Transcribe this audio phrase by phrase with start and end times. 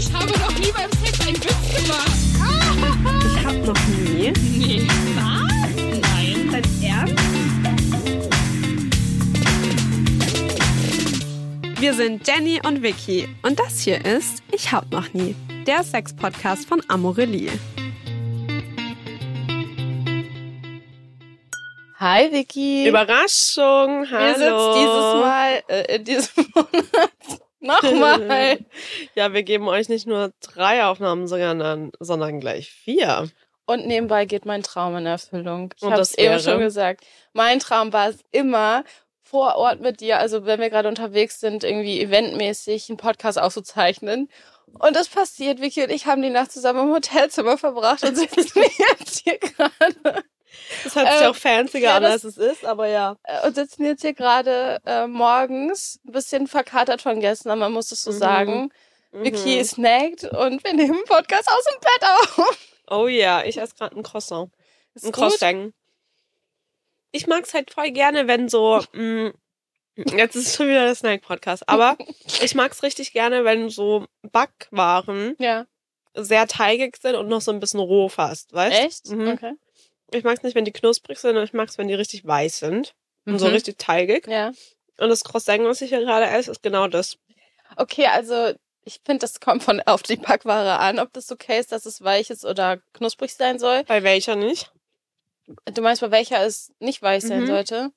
[0.00, 2.10] Ich habe noch nie beim Sex einen Witz gemacht.
[3.26, 4.32] Ich hab noch nie.
[4.56, 4.88] Nee.
[5.14, 5.52] Was?
[6.00, 6.48] Nein.
[6.50, 7.22] Dein Ernst?
[11.78, 15.36] Wir sind Jenny und Vicky und das hier ist Ich hab noch nie,
[15.66, 17.52] der Sex-Podcast von Amorelie.
[21.98, 22.88] Hi Vicky.
[22.88, 24.72] Überraschung, Wir hallo.
[24.72, 27.10] sind dieses Mal äh, in diesem Monat
[27.60, 28.58] nochmal.
[29.14, 33.28] Ja, wir geben euch nicht nur drei Aufnahmen, sondern, sondern gleich vier.
[33.66, 35.72] Und nebenbei geht mein Traum in Erfüllung.
[35.76, 37.04] Ich Und habe das es eben schon gesagt.
[37.32, 38.84] Mein Traum war es immer,
[39.30, 44.28] vor Ort mit dir, also wenn wir gerade unterwegs sind, irgendwie eventmäßig einen Podcast aufzuzeichnen.
[44.66, 48.62] Und das passiert, Vicky und ich haben die Nacht zusammen im Hotelzimmer verbracht und sitzen
[48.78, 50.24] jetzt hier gerade
[50.84, 53.16] Das hört sich Äh, auch fancier ja, an, als es ist, aber ja.
[53.24, 57.92] äh, und sitzen jetzt hier gerade äh, morgens ein bisschen verkatert von gestern, man muss
[57.92, 58.18] es so Mhm.
[58.18, 58.72] sagen.
[59.12, 59.64] Vicky Mhm.
[59.64, 62.58] snackt und wir nehmen einen Podcast aus dem Bett auf.
[62.90, 64.50] Oh ja, ich esse gerade ein Croissant.
[64.94, 65.12] Ist Ein.
[65.12, 65.74] Croissant.
[67.12, 68.80] Ich mag es halt voll gerne, wenn so.
[68.92, 69.32] mh,
[69.96, 71.96] jetzt ist es schon wieder der Snack-Podcast, aber
[72.42, 75.66] ich mag es richtig gerne, wenn so Backwaren Ja.
[76.14, 79.10] sehr teigig sind und noch so ein bisschen roh fast, weißt Echt?
[79.10, 79.28] Mhm.
[79.28, 79.52] Okay.
[80.12, 82.24] Ich mag es nicht, wenn die knusprig sind, und ich mag es, wenn die richtig
[82.26, 82.94] weiß sind.
[83.26, 83.52] Und so Mhm.
[83.52, 84.26] richtig teigig.
[84.26, 84.48] Ja.
[84.98, 87.16] Und das Croissant, was ich hier gerade esse, ist genau das.
[87.76, 88.52] Okay, also
[88.84, 92.02] ich finde, das kommt von auf die Backware an, ob das okay ist, dass es
[92.02, 93.84] weich ist oder knusprig sein soll.
[93.84, 94.72] Bei welcher nicht?
[95.66, 97.46] Du meinst, bei welcher es nicht weich sein Mhm.
[97.46, 97.90] sollte?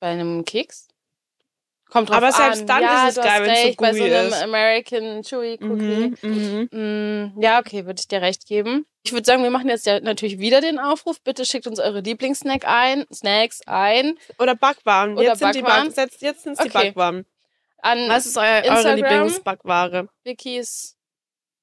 [0.00, 0.88] Bei einem Keks?
[1.88, 2.66] Kommt drauf Aber selbst an.
[2.66, 4.42] dann ja, ist es geil, hast wenn's so recht, Bei so gooey einem ist.
[4.42, 6.14] American Chewy Cookie.
[6.26, 6.68] Mhm.
[7.36, 8.86] Mm, ja, okay, würde ich dir recht geben.
[9.04, 11.20] Ich würde sagen, wir machen jetzt ja natürlich wieder den Aufruf.
[11.22, 14.18] Bitte schickt uns eure Lieblingssnack ein, Snacks ein.
[14.40, 15.12] Oder Backwaren.
[15.16, 15.92] Oder jetzt sind die Backwaren.
[15.94, 16.86] Back jetzt, sind's die Okay.
[16.88, 17.24] Backwaren.
[17.82, 18.94] An Was ist euer, eure?
[18.96, 20.08] Lieblingsbackware?
[20.24, 20.96] Vickys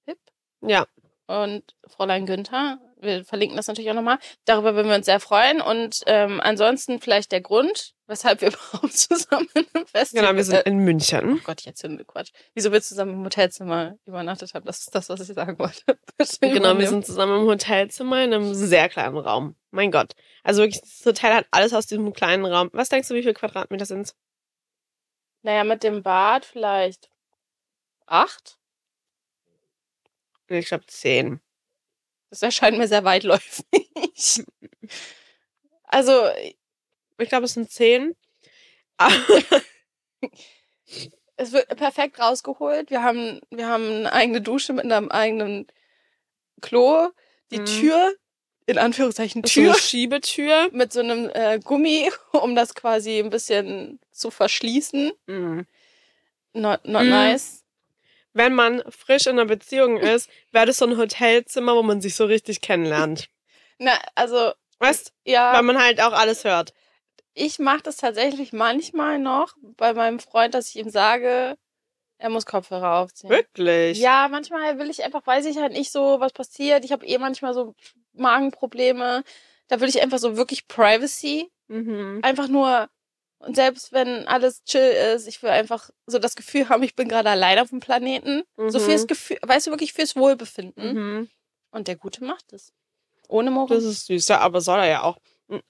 [0.06, 0.20] Hip
[0.62, 0.86] Ja.
[1.28, 2.78] und Fräulein Günther.
[3.04, 4.18] Wir verlinken das natürlich auch nochmal.
[4.46, 5.62] Darüber würden wir uns sehr freuen.
[5.62, 10.62] Und ähm, ansonsten vielleicht der Grund, weshalb wir überhaupt zusammen einem Festival Genau, wir sind
[10.66, 11.40] in München.
[11.40, 12.32] Oh Gott, jetzt sind Quatsch.
[12.54, 15.82] Wieso wir zusammen im Hotelzimmer übernachtet haben, das ist das, was ich sagen wollte.
[16.42, 19.56] Genau, wir sind zusammen im Hotelzimmer in einem sehr kleinen Raum.
[19.72, 20.14] Mein Gott.
[20.44, 22.70] Also wirklich, das Hotel hat alles aus diesem kleinen Raum.
[22.72, 24.16] Was denkst du, wie viele Quadratmeter sind's?
[25.42, 27.10] Naja, mit dem Bad vielleicht
[28.06, 28.58] acht.
[30.48, 31.42] Ich glaube zehn.
[32.34, 33.64] Das erscheint mir sehr weitläufig.
[35.84, 36.28] Also,
[37.20, 38.16] Ich glaube, es sind zehn.
[38.98, 39.14] Aber
[41.38, 42.90] es wird perfekt rausgeholt.
[42.90, 45.68] Wir haben, wir haben eine eigene Dusche mit einem eigenen
[46.62, 47.10] Klo.
[47.52, 47.66] Die Mhm.
[47.66, 48.16] Tür,
[48.66, 50.70] in Anführungszeichen so eine Tür, Schiebetür.
[50.74, 55.12] mit so einem äh, Gummi, um das quasi ein bisschen zu verschließen.
[55.28, 55.68] Mhm.
[56.54, 57.10] Not, not Mhm.
[57.10, 57.63] nice.
[58.34, 62.16] Wenn man frisch in einer Beziehung ist, wäre das so ein Hotelzimmer, wo man sich
[62.16, 63.30] so richtig kennenlernt.
[63.78, 65.14] Na, also, Weißt?
[65.26, 65.54] ja.
[65.54, 66.74] Weil man halt auch alles hört.
[67.36, 71.58] ich mache das tatsächlich manchmal noch bei meinem Freund, dass ich ihm sage,
[72.18, 73.30] er muss Kopfhörer aufziehen.
[73.30, 73.98] Wirklich?
[74.00, 76.86] Ja, manchmal will ich einfach, weiß ich halt nicht so, was passiert.
[76.86, 77.76] Ich habe eh manchmal so
[78.14, 79.24] Magenprobleme.
[79.68, 81.52] Da will ich einfach so wirklich Privacy.
[81.68, 82.20] Mhm.
[82.22, 82.90] Einfach nur,
[83.46, 84.82] und selbst wenn alles chill
[85.16, 88.44] ist, ich will einfach so das Gefühl haben, ich bin gerade allein auf dem Planeten.
[88.58, 88.84] So Mhm.
[88.84, 90.94] fürs Gefühl, weißt du, wirklich fürs Wohlbefinden.
[90.94, 91.30] Mhm.
[91.72, 92.74] Und der Gute macht es.
[93.28, 93.78] Ohne Moral.
[93.78, 95.18] Das ist süß, ja, aber soll er ja auch.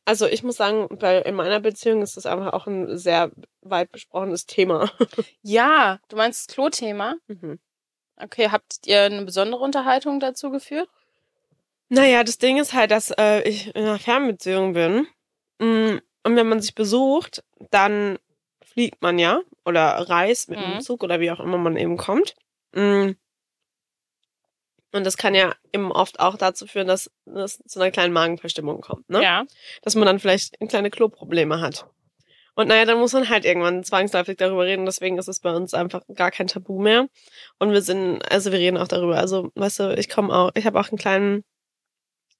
[0.06, 3.32] Also ich muss sagen, bei, in meiner Beziehung ist das einfach auch ein sehr
[3.62, 4.92] weit besprochenes Thema.
[5.42, 7.16] Ja, du meinst das Klo-Thema?
[7.28, 7.60] Mhm.
[8.18, 10.88] Okay, habt ihr eine besondere Unterhaltung dazu geführt?
[11.90, 15.08] Naja, das Ding ist halt, dass äh, ich in einer Fernbeziehung bin.
[15.60, 18.18] Mm, Und wenn man sich besucht, dann
[18.64, 20.64] fliegt man ja oder reist mit Mhm.
[20.64, 22.36] dem Zug oder wie auch immer man eben kommt.
[22.74, 23.12] Mm.
[24.92, 28.82] Und das kann ja eben oft auch dazu führen, dass es zu einer kleinen Magenverstimmung
[28.82, 29.24] kommt, ne?
[29.24, 29.46] Ja.
[29.82, 31.88] Dass man dann vielleicht kleine Kloprobleme hat.
[32.56, 34.86] Und naja, dann muss man halt irgendwann zwangsläufig darüber reden.
[34.86, 37.08] Deswegen ist es bei uns einfach gar kein Tabu mehr.
[37.58, 39.18] Und wir sind, also wir reden auch darüber.
[39.18, 41.44] Also, weißt du, ich komme auch, ich habe auch einen kleinen.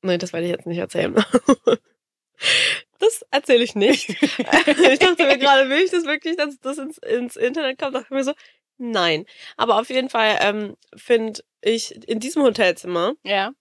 [0.04, 1.16] Nee, das werde ich jetzt nicht erzählen.
[3.04, 4.10] Das erzähle ich nicht.
[4.22, 7.96] ich dachte mir gerade, will ich das wirklich, dass das ins, ins Internet kommt?
[7.96, 8.34] dachte mir so,
[8.78, 9.26] nein.
[9.58, 13.52] Aber auf jeden Fall ähm, finde ich, in diesem Hotelzimmer Ja.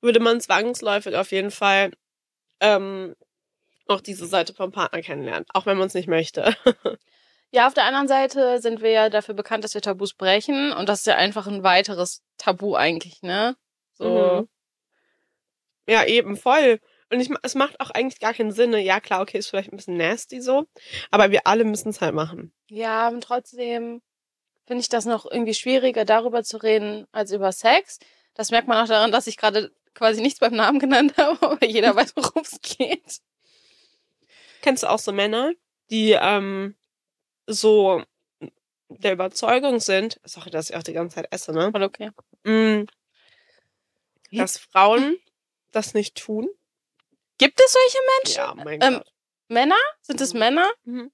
[0.00, 1.92] würde man zwangsläufig auf jeden Fall
[2.60, 3.16] ähm,
[3.86, 6.54] auch diese Seite vom Partner kennenlernen, auch wenn man es nicht möchte.
[7.52, 10.72] Ja, auf der anderen Seite sind wir ja dafür bekannt, dass wir Tabus brechen.
[10.72, 13.56] Und das ist ja einfach ein weiteres Tabu eigentlich, ne?
[13.94, 14.08] So.
[14.08, 14.48] Mhm.
[15.88, 16.78] Ja, eben, voll.
[17.10, 18.70] Und ich, es macht auch eigentlich gar keinen Sinn.
[18.70, 18.80] ne?
[18.80, 20.66] Ja, klar, okay, ist vielleicht ein bisschen nasty so,
[21.10, 22.52] aber wir alle müssen es halt machen.
[22.68, 24.00] Ja, und trotzdem
[24.66, 27.98] finde ich das noch irgendwie schwieriger, darüber zu reden, als über Sex.
[28.34, 31.66] Das merkt man auch daran, dass ich gerade quasi nichts beim Namen genannt habe, aber
[31.66, 33.20] jeder weiß, worum es geht.
[34.62, 35.52] Kennst du auch so Männer,
[35.90, 36.76] die ähm,
[37.46, 38.04] so
[38.88, 41.70] der Überzeugung sind, sorry, dass ich auch die ganze Zeit esse, ne?
[41.70, 42.10] Voll okay.
[42.44, 42.84] Mm,
[44.32, 45.16] dass Frauen
[45.72, 46.48] das nicht tun.
[47.40, 48.36] Gibt es solche Menschen?
[48.36, 49.12] Ja, mein Ähm, Gott.
[49.48, 49.76] Männer?
[50.02, 50.38] Sind es Mhm.
[50.40, 50.70] Männer?
[50.84, 51.10] Und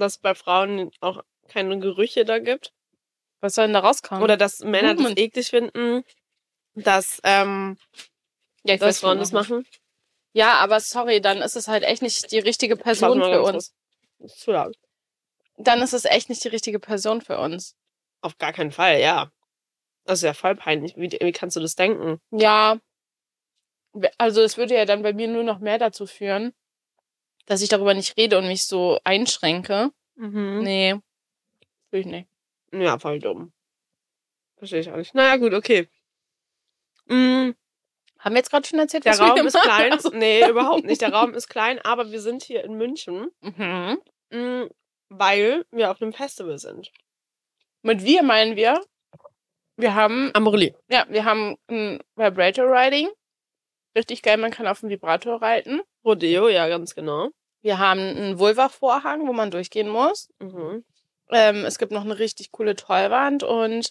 [0.00, 2.72] dass es bei Frauen auch keine Gerüche da gibt.
[3.40, 4.22] Was soll denn da rauskommen?
[4.22, 5.16] Oder dass Männer das Blumen.
[5.18, 6.04] eklig finden,
[6.74, 7.76] dass, ähm,
[8.64, 9.66] ja, ich dass weiß Frauen das machen.
[10.32, 13.74] Ja, aber sorry, dann ist es halt echt nicht die richtige Person für uns.
[14.18, 14.76] Das ist zu laut.
[15.56, 17.74] Dann ist es echt nicht die richtige Person für uns.
[18.20, 19.32] Auf gar keinen Fall, ja.
[20.04, 20.94] Das ist ja voll peinlich.
[20.96, 22.20] Wie, wie kannst du das denken?
[22.30, 22.78] Ja.
[24.18, 26.52] Also es würde ja dann bei mir nur noch mehr dazu führen,
[27.46, 29.90] dass ich darüber nicht rede und mich so einschränke.
[30.16, 30.60] Mhm.
[30.62, 30.94] Nee.
[31.90, 32.28] Will ich nicht.
[32.72, 33.52] Ja, voll dumm.
[34.56, 35.14] Verstehe ich auch nicht.
[35.14, 35.88] Naja, gut, okay.
[37.06, 37.50] Mm,
[38.18, 39.92] Haben wir jetzt gerade schon erzählt, der Raum ist klein.
[39.92, 41.00] Also- Nee, überhaupt nicht.
[41.00, 43.98] Der Raum ist klein, aber wir sind hier in München, Mhm.
[44.30, 44.64] mm,
[45.10, 46.90] weil wir auf einem Festival sind.
[47.82, 48.80] Mit wir meinen wir,
[49.76, 50.74] wir haben, Amorelie.
[50.88, 53.08] ja, wir haben ein Vibrator Riding.
[53.96, 55.80] Richtig geil, man kann auf dem Vibrator reiten.
[56.04, 57.30] Rodeo, ja, ganz genau.
[57.62, 60.28] Wir haben einen Vulva-Vorhang, wo man durchgehen muss.
[60.38, 60.84] Mhm.
[61.32, 63.90] Ähm, es gibt noch eine richtig coole Tollwand und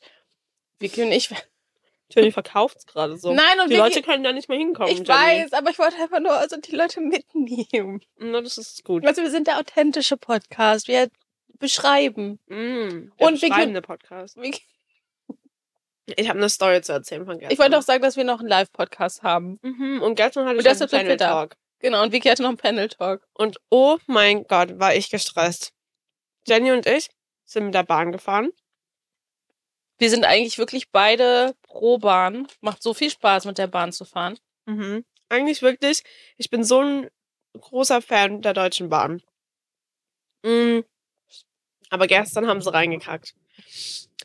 [0.79, 1.29] Vicky und ich.
[2.09, 3.33] Tony verkauft's gerade so.
[3.33, 4.91] Nein, und Die Vicky, Leute können da nicht mehr hinkommen.
[4.91, 5.09] ich Jenny.
[5.09, 7.99] weiß, aber ich wollte einfach nur also die Leute mitnehmen.
[8.17, 9.05] Na, das ist gut.
[9.07, 10.87] Also wir sind der authentische Podcast.
[10.87, 11.09] Wir
[11.57, 12.37] beschreiben.
[12.45, 14.37] Mm, Und und wir können- wir Podcast.
[14.37, 14.61] Vicky-
[16.05, 17.53] Ich habe eine Story zu erzählen von gestern.
[17.53, 19.59] Ich wollte auch sagen, dass wir noch einen Live-Podcast haben.
[19.63, 20.01] Mhm.
[20.01, 21.17] Und gestern hatte Und ich das einen Panel.
[21.17, 21.55] Talk.
[21.79, 23.27] Genau, und Vicky hatte noch einen Panel-Talk.
[23.33, 25.73] Und oh mein Gott, war ich gestresst.
[26.47, 27.09] Jenny und ich
[27.45, 28.51] sind mit der Bahn gefahren.
[29.97, 32.47] Wir sind eigentlich wirklich beide pro Bahn.
[32.61, 34.37] Macht so viel Spaß, mit der Bahn zu fahren.
[34.65, 35.05] Mhm.
[35.29, 36.03] Eigentlich wirklich,
[36.37, 37.09] ich bin so ein
[37.53, 39.21] großer Fan der Deutschen Bahn.
[40.43, 40.81] Mm.
[41.89, 43.33] Aber gestern haben sie reingekackt.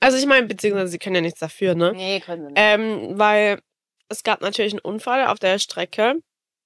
[0.00, 1.92] Also ich meine, beziehungsweise sie können ja nichts dafür, ne?
[1.94, 2.56] Nee, können sie nicht.
[2.62, 3.60] Ähm, weil
[4.08, 6.16] es gab natürlich einen Unfall auf der Strecke.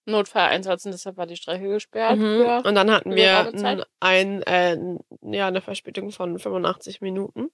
[0.07, 2.19] Notfalleinsatz und deshalb war die Strecke gesperrt.
[2.19, 2.43] Mhm.
[2.43, 3.87] Für Und dann hatten wir Zeit.
[4.01, 4.77] ein, äh,
[5.23, 7.49] ja, eine Verspätung von 85 Minuten.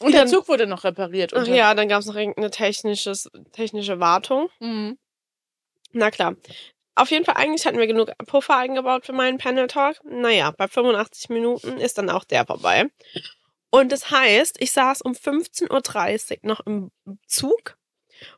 [0.00, 1.34] und der dann- Zug wurde noch repariert.
[1.34, 4.48] Ach ja, dann gab es noch irgendeine technisches, technische Wartung.
[4.60, 4.96] Mhm.
[5.92, 6.36] Na klar.
[6.94, 9.96] Auf jeden Fall, eigentlich hatten wir genug Puffer eingebaut für meinen Panel Talk.
[10.04, 12.86] Naja, bei 85 Minuten ist dann auch der vorbei.
[13.70, 16.90] Und das heißt, ich saß um 15.30 Uhr noch im
[17.26, 17.76] Zug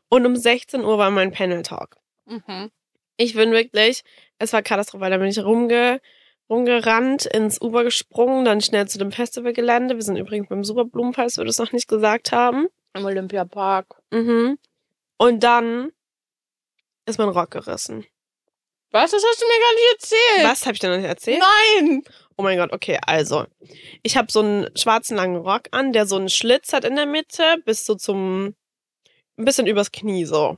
[0.09, 1.97] und um 16 Uhr war mein Panel Talk.
[2.25, 2.71] Mhm.
[3.17, 4.03] Ich bin wirklich,
[4.37, 5.09] es war katastrophal.
[5.09, 6.01] Da bin ich rumge,
[6.49, 9.95] rumgerannt, ins Uber gesprungen, dann schnell zu dem Festivalgelände.
[9.95, 12.67] Wir sind übrigens beim Superblumenfest, falls wir das noch nicht gesagt haben.
[12.93, 14.01] Im Olympiapark.
[14.11, 14.57] Mhm.
[15.17, 15.91] Und dann
[17.05, 18.05] ist mein Rock gerissen.
[18.91, 19.11] Was?
[19.11, 20.51] Das hast du mir gar nicht erzählt.
[20.51, 21.39] Was habe ich denn noch nicht erzählt?
[21.39, 22.03] Nein.
[22.37, 23.45] Oh mein Gott, okay, also.
[24.01, 27.05] Ich habe so einen schwarzen langen Rock an, der so einen Schlitz hat in der
[27.05, 28.55] Mitte, bis so zum,
[29.37, 30.57] ein bisschen übers Knie so.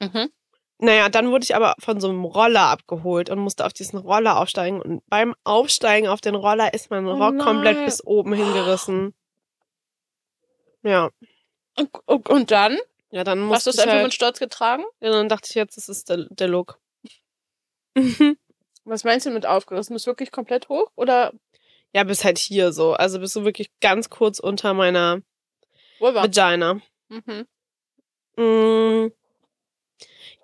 [0.00, 0.30] Mhm.
[0.78, 4.38] Naja, dann wurde ich aber von so einem Roller abgeholt und musste auf diesen Roller
[4.38, 4.82] aufsteigen.
[4.82, 7.86] Und beim Aufsteigen auf den Roller ist mein Oh Rock komplett nein.
[7.86, 9.14] bis oben hingerissen.
[10.82, 11.10] Ja.
[11.76, 12.78] Und, und, und dann?
[13.10, 14.84] Ja, dann Hast musste du es einfach halt, mit Stolz getragen?
[15.00, 16.78] ja, dann dachte ich jetzt, das ist der, der Look.
[18.86, 19.94] Was meinst du mit aufgerissen?
[19.94, 20.90] Bist du wirklich komplett hoch?
[20.94, 21.32] Oder
[21.92, 22.92] ja, bis halt hier so.
[22.92, 25.22] Also bist du wirklich ganz kurz unter meiner
[25.98, 26.22] Vulva?
[26.22, 26.80] Vagina.
[27.08, 27.46] Mhm.
[28.36, 29.12] Mm,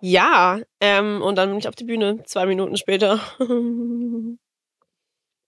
[0.00, 3.20] ja, ähm, und dann bin ich auf die Bühne, zwei Minuten später.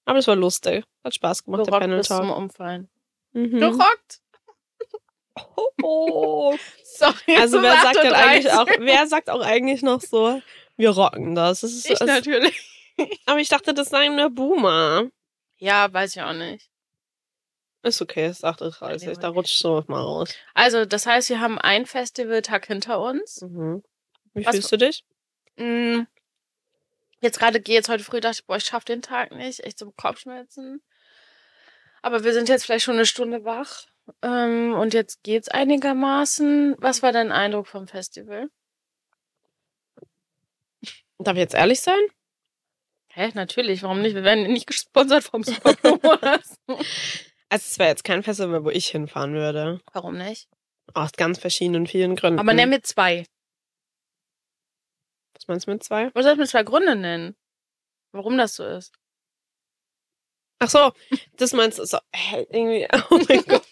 [0.05, 0.85] Aber es war lustig.
[1.03, 2.37] Hat Spaß gemacht, der Gerockt Panel bis zum Talk.
[2.37, 2.89] Umfallen.
[3.33, 3.59] Mhm.
[3.59, 4.21] Gerockt?
[5.83, 6.55] Oh.
[6.85, 7.37] Sorry.
[7.39, 8.29] Also wer sagt denn 38.
[8.29, 10.41] eigentlich auch, wer sagt auch eigentlich noch so,
[10.77, 11.63] wir rocken das?
[11.63, 12.74] das ist, Ich das, natürlich.
[13.27, 15.11] aber ich dachte, das seien nur Boomer.
[15.59, 16.69] Ja, weiß ich auch nicht.
[17.83, 19.21] Ist okay, ist 38, Anyway.
[19.21, 20.35] da rutscht so mal raus.
[20.55, 23.43] Also, das heißt, wir haben einen Festivaltag hinter uns.
[23.43, 23.83] Mhm.
[24.33, 25.05] Wie Was- fühlst du dich?
[25.57, 26.03] Mm,
[27.21, 29.61] Jetzt gerade gehe jetzt heute früh, dachte ich, boah, ich schaffe den Tag nicht.
[29.65, 30.83] Echt zum Kopfschmerzen.
[32.03, 33.87] Aber wir sind jetzt vielleicht schon eine Stunde wach.
[34.21, 36.75] Ähm, und jetzt geht's einigermaßen.
[36.79, 38.51] Was war dein Eindruck vom Festival?
[41.19, 42.01] Darf ich jetzt ehrlich sein?
[43.15, 44.17] Hä, natürlich, warum nicht?
[44.17, 46.75] Wir werden nicht gesponsert vom Superbowl oder so.
[46.75, 46.85] Also
[47.49, 49.81] es wäre jetzt kein Festival, wo ich hinfahren würde.
[49.93, 50.49] Warum nicht?
[50.95, 52.41] Aus ganz verschiedenen, vielen Gründen.
[52.41, 53.25] Aber nenn mir zwei.
[55.35, 56.11] Was meinst du mit zwei?
[56.15, 57.37] Was soll ich mir zwei Gründe nennen?
[58.11, 58.93] Warum das so ist?
[60.59, 60.93] Ach so,
[61.37, 63.67] das meinst du so, hä, irgendwie, oh mein Gott.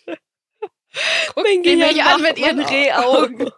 [1.35, 2.61] mein die mich an mit ihren.
[2.61, 3.51] Rehaugen.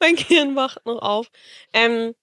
[0.00, 1.30] mein Gehirn wacht noch auf.
[1.72, 2.14] Ähm,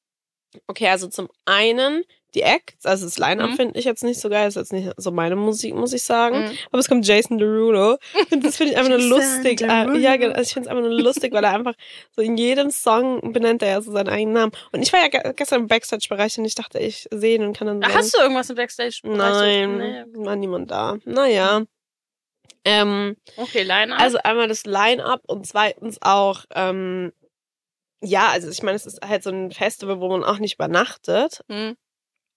[0.68, 2.04] okay, also zum einen
[2.36, 3.56] die Acts, also das Line-Up Mhm.
[3.56, 6.44] finde ich jetzt nicht so geil, ist jetzt nicht so meine Musik, muss ich sagen.
[6.44, 6.52] Mhm.
[6.72, 7.98] Aber es kommt Jason Derulo.
[8.32, 9.62] Und das finde ich einfach nur lustig.
[9.62, 9.98] Äh, Derulo.
[9.98, 10.34] ja, genau.
[10.36, 11.74] Also ich finde es einfach nur lustig, weil er einfach
[12.16, 14.52] so in jedem Song benennt er ja so seinen eigenen Namen.
[14.72, 17.58] Und ich war ja ge- gestern im Backstage-Bereich und ich dachte, ich sehe ihn und
[17.58, 19.00] kann dann sagen, Hast du irgendwas im Backstage?
[19.04, 20.04] Nein, Nee.
[20.26, 20.98] war niemand da.
[21.06, 21.64] Naja.
[22.64, 27.14] Ähm, Okay, Line also einmal das Line-Up und zweitens auch, ähm,
[28.02, 31.42] ja, also ich meine, es ist halt so ein Festival, wo man auch nicht übernachtet.
[31.48, 31.76] Mhm.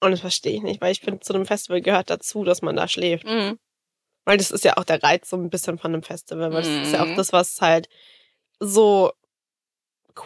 [0.00, 2.76] Und das verstehe ich nicht, weil ich finde, zu einem Festival gehört dazu, dass man
[2.76, 3.24] da schläft.
[3.26, 3.58] Mhm.
[4.24, 6.86] Weil das ist ja auch der Reiz so ein bisschen von einem Festival, weil das
[6.86, 7.16] ist ja auch Mhm.
[7.16, 7.88] das, was halt
[8.60, 9.12] so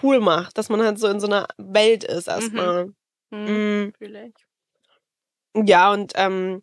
[0.03, 2.87] cool macht, dass man halt so in so einer Welt ist erstmal.
[3.31, 3.45] Mhm.
[3.45, 3.93] Mhm.
[3.97, 5.67] Fühle ich.
[5.69, 6.63] Ja, und ähm,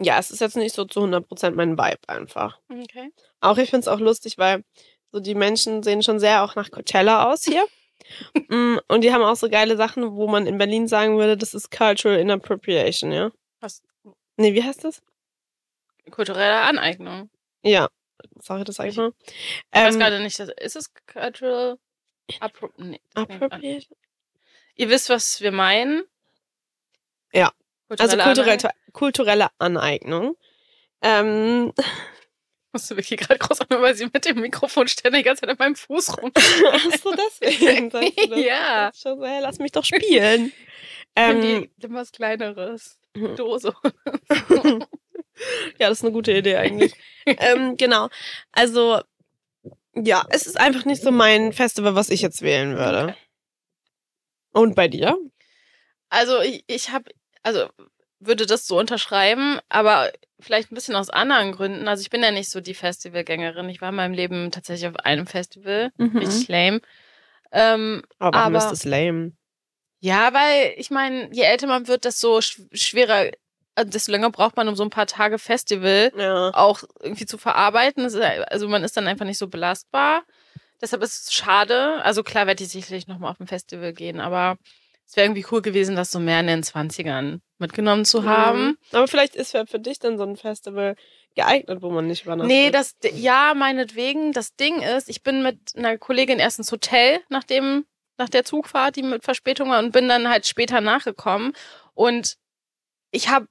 [0.00, 2.58] ja, es ist jetzt nicht so zu 100% mein Vibe einfach.
[2.68, 3.12] Okay.
[3.40, 4.64] Auch ich finde es auch lustig, weil
[5.12, 7.64] so die Menschen sehen schon sehr auch nach Coachella aus hier.
[8.48, 11.54] Mm, und die haben auch so geile Sachen, wo man in Berlin sagen würde, das
[11.54, 13.30] ist Cultural Inappropriation, ja?
[13.60, 13.82] Was?
[14.36, 15.02] Nee, wie heißt das?
[16.10, 17.30] Kulturelle Aneignung.
[17.62, 17.88] Ja.
[18.40, 19.12] Sorry, das sag ich mal.
[19.26, 19.34] Ich
[19.72, 21.78] weiß Ähm, gerade nicht, das- ist es Cultural
[22.40, 23.96] Appro nee, das Appropriation?
[24.76, 26.04] Ihr wisst, was wir meinen?
[27.32, 27.52] Ja.
[27.88, 28.92] Also Kulturelle kulturelle, Aneignung?
[28.92, 30.36] kulturelle Aneignung.
[31.02, 31.72] Ähm,
[32.72, 35.56] Musste wirklich gerade groß an, weil sie mit dem Mikrofon ständig die ganze Zeit an
[35.58, 36.30] meinem Fuß rum.
[36.36, 37.90] hast du deswegen?
[37.90, 38.04] das?
[38.36, 38.90] Ja.
[38.90, 40.52] Das Schon so, hey, lass mich doch spielen.
[41.16, 43.00] Ähm, die was Kleineres.
[43.16, 43.34] Mhm.
[43.34, 43.74] Dose.
[45.78, 46.94] Ja, das ist eine gute Idee eigentlich.
[47.24, 48.08] ähm, genau.
[48.52, 49.00] Also,
[49.94, 53.02] ja, es ist einfach nicht so mein Festival, was ich jetzt wählen würde.
[53.02, 53.14] Okay.
[54.52, 55.16] Und bei dir?
[56.08, 57.10] Also ich, ich habe,
[57.42, 57.68] also
[58.18, 61.88] würde das so unterschreiben, aber vielleicht ein bisschen aus anderen Gründen.
[61.88, 63.68] Also ich bin ja nicht so die Festivalgängerin.
[63.68, 65.90] Ich war in meinem Leben tatsächlich auf einem Festival.
[65.98, 66.80] Richtig lame.
[67.52, 69.32] Ähm, Aber warum aber- ist das lame?
[70.00, 73.26] ja, weil ich meine, je älter man wird, desto sch schwerer,
[73.74, 76.50] äh, desto länger braucht man um so ein paar Tage Festival Ja.
[76.54, 78.04] auch irgendwie zu verarbeiten.
[78.48, 80.22] Also man ist dann einfach nicht so belastbar.
[80.80, 82.02] Deshalb ist es schade.
[82.04, 84.56] Also klar werde ich sicherlich nochmal auf ein Festival gehen, aber
[85.06, 88.66] es wäre irgendwie cool gewesen, das so mehr in den 20ern mitgenommen zu haben.
[88.66, 88.78] Mhm.
[88.92, 90.96] Aber vielleicht ist ja für dich dann so ein Festival
[91.34, 92.48] geeignet, wo man nicht übernachtet.
[92.48, 94.32] Nee, das, ja, meinetwegen.
[94.32, 97.86] Das Ding ist, ich bin mit einer Kollegin erst ins Hotel nach dem,
[98.18, 101.52] nach der Zugfahrt, die mit Verspätung war, und bin dann halt später nachgekommen.
[101.94, 102.36] Und
[103.10, 103.46] ich habe,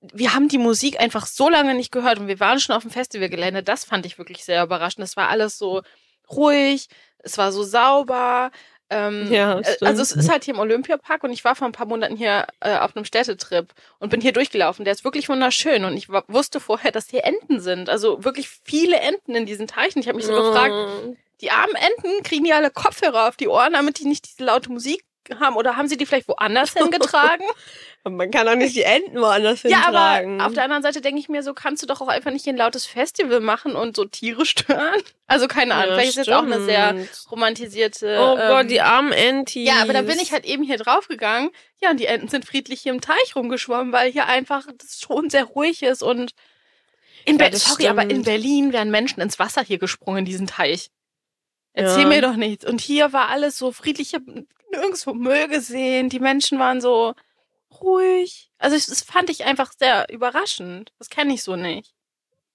[0.00, 2.90] wir haben die Musik einfach so lange nicht gehört und wir waren schon auf dem
[2.90, 3.62] Festivalgelände.
[3.62, 5.04] Das fand ich wirklich sehr überraschend.
[5.04, 5.82] Es war alles so
[6.30, 6.86] ruhig,
[7.18, 8.50] es war so sauber.
[8.90, 9.82] Ähm, Ja, äh, stimmt.
[9.88, 12.46] also es ist halt hier im Olympiapark und ich war vor ein paar Monaten hier
[12.60, 14.84] äh, auf einem Städtetrip und bin hier durchgelaufen.
[14.84, 17.88] Der ist wirklich wunderschön und ich wusste vorher, dass hier Enten sind.
[17.88, 20.00] Also wirklich viele Enten in diesen Teichen.
[20.00, 21.16] Ich habe mich so gefragt, Oh.
[21.40, 24.70] die armen Enten, kriegen die alle Kopfhörer auf die Ohren, damit die nicht diese laute
[24.72, 25.04] Musik
[25.38, 25.54] haben?
[25.56, 27.44] Oder haben sie die vielleicht woanders hingetragen?
[28.04, 30.40] Man kann auch nicht die Enten woanders ja, hintragen.
[30.40, 32.46] aber auf der anderen Seite denke ich mir, so kannst du doch auch einfach nicht
[32.48, 35.02] ein lautes Festival machen und so Tiere stören.
[35.26, 37.26] Also keine Ahnung, Ja, vielleicht ist jetzt auch eine sehr stimmt.
[37.30, 38.18] romantisierte.
[38.18, 39.68] Oh ähm, Gott, die armen Entis.
[39.68, 41.50] Ja, aber da bin ich halt eben hier draufgegangen.
[41.82, 45.28] Ja, und die Enten sind friedlich hier im Teich rumgeschwommen, weil hier einfach das schon
[45.28, 46.32] sehr ruhig ist und
[47.26, 48.24] in Ja, das sorry, aber in stimmt.
[48.24, 50.90] Berlin wären Menschen ins Wasser hier gesprungen in diesen Teich.
[51.80, 52.08] Erzähl Ja.
[52.08, 52.64] mir doch nichts.
[52.64, 54.22] Und hier war alles so friedlich, ich hab
[54.70, 56.08] nirgendwo Müll gesehen.
[56.08, 57.14] Die Menschen waren so
[57.80, 58.50] ruhig.
[58.58, 60.92] Also das fand ich einfach sehr überraschend.
[60.98, 61.94] Das kenne ich so nicht.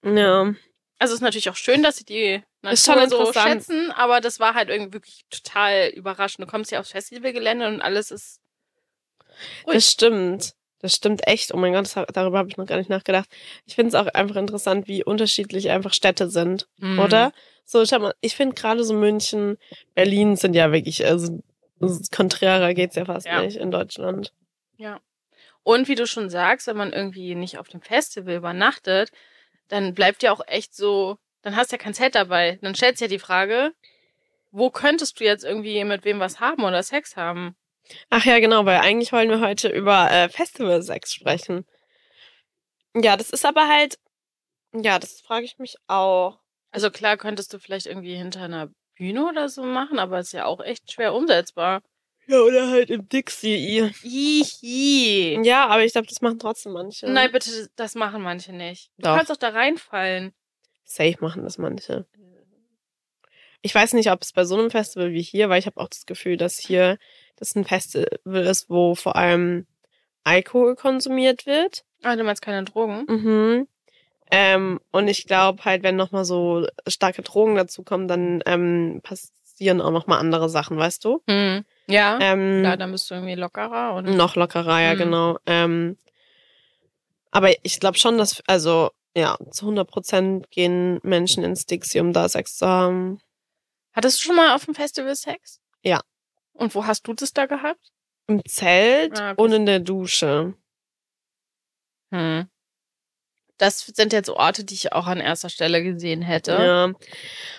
[0.04, 0.54] Ja.
[0.98, 4.54] Also es ist natürlich auch schön, dass sie die Natur so schätzen, aber das war
[4.54, 6.46] halt irgendwie wirklich total überraschend.
[6.46, 8.40] Du kommst hier aufs Festivalgelände und alles ist
[9.66, 9.74] ruhig.
[9.74, 10.54] Das stimmt.
[10.80, 11.54] Das stimmt echt.
[11.54, 13.28] Oh mein Gott, das, darüber habe ich noch gar nicht nachgedacht.
[13.66, 16.98] Ich finde es auch einfach interessant, wie unterschiedlich einfach Städte sind, Mhm.
[16.98, 17.32] oder?
[17.64, 19.56] So, schau mal, ich finde gerade so München,
[19.94, 21.42] Berlin sind ja wirklich, also
[22.14, 23.42] konträrer geht's ja fast Ja.
[23.42, 24.32] nicht in Deutschland.
[25.62, 29.10] Und wie du schon sagst, wenn man irgendwie nicht auf dem Festival übernachtet,
[29.66, 32.60] dann bleibt ja auch echt so, dann hast du ja kein Zelt dabei.
[32.62, 33.72] Dann stellt sich ja die Frage,
[34.52, 37.56] wo könntest du jetzt irgendwie mit wem was haben oder Sex haben?
[38.10, 41.66] Ach ja, genau, weil eigentlich wollen wir heute über äh, Festival-Sex sprechen.
[42.94, 43.98] Ja, das ist aber halt,
[44.74, 46.40] ja, das frage ich mich auch.
[46.70, 50.46] Also klar könntest du vielleicht irgendwie hinter einer Bühne oder so machen, aber ist ja
[50.46, 51.82] auch echt schwer umsetzbar.
[52.26, 53.92] Ja, oder halt im Dixie.
[54.02, 55.40] Hihi.
[55.44, 57.06] Ja, aber ich glaube, das machen trotzdem manche.
[57.08, 58.90] Nein, bitte, das machen manche nicht.
[58.96, 59.16] Du Doch.
[59.16, 60.34] kannst doch da reinfallen.
[60.84, 62.06] Safe machen das manche.
[63.66, 65.88] Ich weiß nicht, ob es bei so einem Festival wie hier, weil ich habe auch
[65.88, 66.98] das Gefühl, dass hier
[67.34, 69.66] das ein Festival ist, wo vor allem
[70.22, 71.84] Alkohol konsumiert wird.
[72.04, 73.06] Ah, du meinst keine Drogen?
[73.08, 73.66] Mhm.
[74.30, 79.90] Ähm, und ich glaube halt, wenn nochmal so starke Drogen dazukommen, dann ähm, passieren auch
[79.90, 81.20] nochmal andere Sachen, weißt du?
[81.28, 81.64] Hm.
[81.88, 82.18] Ja.
[82.20, 84.98] Ähm, Klar, dann bist du irgendwie lockerer und noch lockerer, ja, Mhm.
[84.98, 85.38] genau.
[85.46, 85.96] Ähm,
[87.32, 92.12] aber ich glaube schon, dass, also, ja, zu 100 Prozent gehen Menschen ins Dixie, um
[92.12, 93.18] da Sex zu haben.
[93.96, 95.58] Hattest du schon mal auf dem Festival Sex?
[95.82, 96.02] Ja.
[96.52, 97.80] Und wo hast du das da gehabt?
[98.28, 100.54] Im Zelt Ah, und in der Dusche.
[102.12, 102.46] Hm.
[103.58, 106.52] Das sind jetzt Orte, die ich auch an erster Stelle gesehen hätte.
[106.52, 106.92] Ja.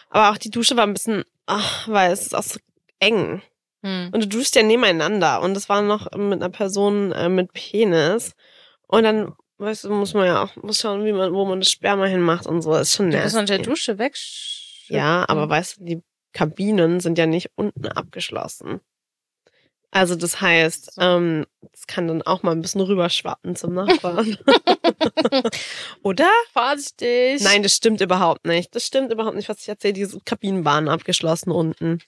[0.10, 2.60] Aber auch die Dusche war ein bisschen, ach, weil es ist auch so
[3.00, 3.41] eng.
[3.84, 4.12] Hm.
[4.13, 5.41] Und du duschst ja nebeneinander.
[5.41, 8.36] Und das war noch mit einer Person äh, mit Penis.
[8.88, 11.72] Und dann, weißt du, muss man ja auch muss schauen, wie man, wo man das
[11.72, 12.74] Sperma hinmacht und so.
[12.74, 13.65] Das ist schon Du bist unter der.
[13.65, 14.15] Dusche weg.
[14.89, 16.03] Ja, aber weißt du, die
[16.38, 18.79] Kabinen sind ja nicht unten abgeschlossen.
[19.89, 24.38] Also das heißt, ähm, es kann dann auch mal ein bisschen rüberschwappen zum Nachbarn.
[26.03, 26.29] Oder?
[26.53, 27.41] Vorsichtig.
[27.41, 28.75] Nein, das stimmt überhaupt nicht.
[28.75, 29.94] Das stimmt überhaupt nicht, was ich erzähle.
[29.94, 32.03] Diese Kabinen waren abgeschlossen unten.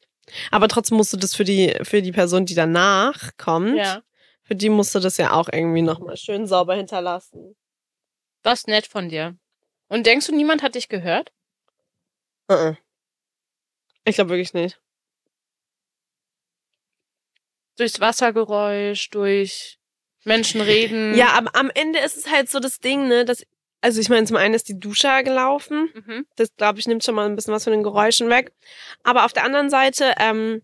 [0.51, 4.03] Aber trotzdem musst du das für die, für die Person, die danach kommt, Ja.
[4.43, 7.55] für die musst du das ja auch irgendwie nochmal schön sauber hinterlassen.
[8.43, 9.35] Das ist nett von dir.
[9.87, 11.31] Und denkst du, niemand hat dich gehört?
[12.51, 12.75] Uh-uh.
[14.09, 14.79] Ich glaube wirklich nicht.
[17.77, 19.79] Durchs Wassergeräusch, durch
[20.25, 21.15] Menschen reden.
[21.15, 23.45] Ja, aber am Ende ist es halt so das Ding, ne, dass,
[23.81, 25.89] also ich meine, zum einen ist die Dusche gelaufen.
[25.93, 26.25] Mhm.
[26.35, 28.51] Das, glaube ich, nimmt schon mal ein bisschen was von den Geräuschen weg.
[29.03, 30.63] Aber auf der anderen Seite, ähm,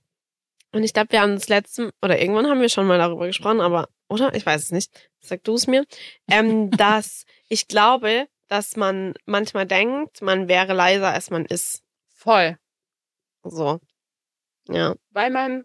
[0.72, 3.62] und ich glaube, wir haben das letzte, oder irgendwann haben wir schon mal darüber gesprochen,
[3.62, 4.34] aber, oder?
[4.34, 4.92] Ich weiß es nicht.
[5.20, 5.86] Sag du es mir.
[6.30, 11.84] Ähm, dass ich glaube, dass man manchmal denkt, man wäre leiser, als man ist.
[12.08, 12.58] Voll.
[13.46, 13.80] So.
[14.68, 14.96] Ja.
[15.12, 15.64] Weil man.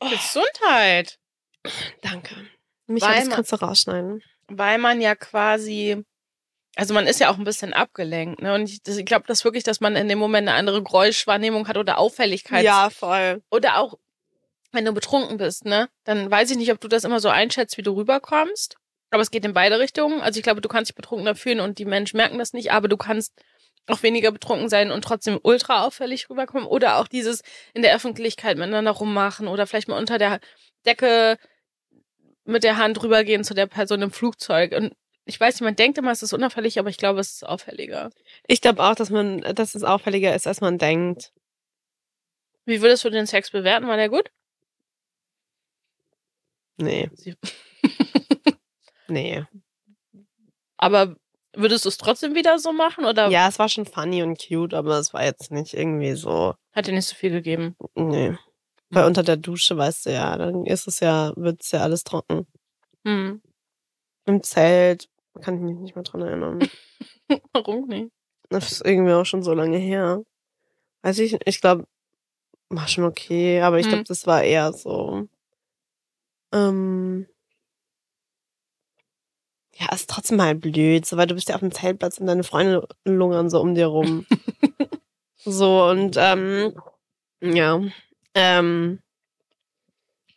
[0.00, 1.18] Gesundheit.
[2.02, 2.34] Danke.
[2.86, 4.22] Weil das kannst du rausschneiden.
[4.48, 6.04] Weil man ja quasi.
[6.76, 8.54] Also man ist ja auch ein bisschen abgelenkt, ne?
[8.54, 11.78] Und ich, ich glaube, das wirklich, dass man in dem Moment eine andere Geräuschwahrnehmung hat
[11.78, 12.64] oder Auffälligkeit.
[12.64, 13.42] Ja, voll.
[13.50, 13.94] Oder auch,
[14.72, 15.88] wenn du betrunken bist, ne?
[16.04, 18.76] Dann weiß ich nicht, ob du das immer so einschätzt, wie du rüberkommst.
[19.10, 20.20] Aber es geht in beide Richtungen.
[20.20, 22.88] Also ich glaube, du kannst dich betrunkener fühlen und die Menschen merken das nicht, aber
[22.88, 23.32] du kannst
[23.88, 26.66] auch weniger betrunken sein und trotzdem ultra auffällig rüberkommen.
[26.66, 27.42] Oder auch dieses
[27.74, 30.40] in der Öffentlichkeit miteinander rummachen oder vielleicht mal unter der
[30.84, 31.38] Decke
[32.44, 34.72] mit der Hand rübergehen zu der Person im Flugzeug.
[34.72, 34.94] Und
[35.24, 38.10] ich weiß nicht, man denkt immer, es ist unauffällig, aber ich glaube, es ist auffälliger.
[38.46, 41.32] Ich glaube auch, dass man, dass es auffälliger ist, als man denkt.
[42.64, 43.86] Wie würdest du den Sex bewerten?
[43.86, 44.30] War der gut?
[46.78, 47.10] Nee.
[49.08, 49.44] Nee.
[50.76, 51.16] Aber
[51.56, 54.74] würdest du es trotzdem wieder so machen oder Ja, es war schon funny und cute,
[54.74, 56.54] aber es war jetzt nicht irgendwie so.
[56.72, 57.76] hat dir nicht so viel gegeben?
[57.94, 58.36] Nee.
[58.90, 62.46] Weil unter der Dusche, weißt du ja, dann ist es ja, wird's ja alles trocken.
[63.04, 63.42] Hm.
[64.26, 65.08] Im Zelt
[65.40, 66.68] kann ich mich nicht mehr dran erinnern.
[67.52, 68.10] Warum nicht?
[68.48, 70.22] Das ist irgendwie auch schon so lange her.
[71.02, 71.86] Weiß ich, ich glaube,
[72.68, 73.90] war schon okay, aber ich Hm.
[73.92, 75.28] glaube, das war eher so.
[76.52, 77.26] Ähm,
[79.78, 82.44] ja, ist trotzdem halt blöd, so, weil du bist ja auf dem Zeltplatz und deine
[82.44, 84.26] Freunde lungern so um dir rum.
[85.44, 86.74] so, und ähm,
[87.40, 87.80] ja.
[88.34, 89.00] Ähm,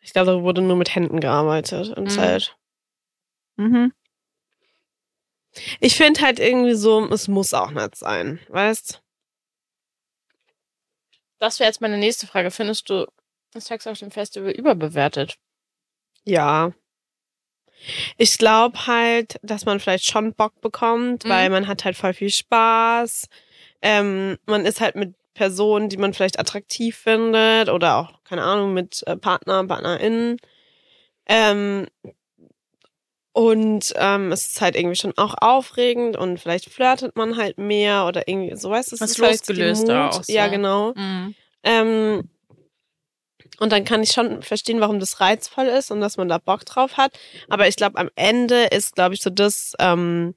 [0.01, 2.09] ich glaube, da wurde nur mit Händen gearbeitet im Mhm.
[2.09, 2.57] Zelt.
[3.57, 3.93] Mhm.
[5.79, 9.01] Ich finde halt irgendwie so, es muss auch nicht sein, weißt?
[11.39, 12.51] Das wäre jetzt meine nächste Frage.
[12.51, 13.07] Findest du
[13.55, 15.37] Sex auf dem Festival überbewertet?
[16.23, 16.73] Ja.
[18.17, 21.29] Ich glaube halt, dass man vielleicht schon Bock bekommt, Mhm.
[21.29, 23.27] weil man hat halt voll viel Spaß.
[23.81, 28.73] Ähm, man ist halt mit Personen, die man vielleicht attraktiv findet oder auch, keine Ahnung,
[28.73, 30.37] mit äh, Partner, PartnerInnen.
[31.27, 31.87] Ähm,
[33.31, 38.05] und ähm, es ist halt irgendwie schon auch aufregend und vielleicht flirtet man halt mehr
[38.05, 40.13] oder irgendwie, so weißt du, es Was ist losgelöster Mut.
[40.15, 40.33] auch so.
[40.33, 40.93] Ja, genau.
[40.95, 41.35] Mhm.
[41.63, 42.29] Ähm,
[43.59, 46.65] und dann kann ich schon verstehen, warum das reizvoll ist und dass man da Bock
[46.65, 47.11] drauf hat.
[47.49, 50.35] Aber ich glaube, am Ende ist, glaube ich, so das, ähm,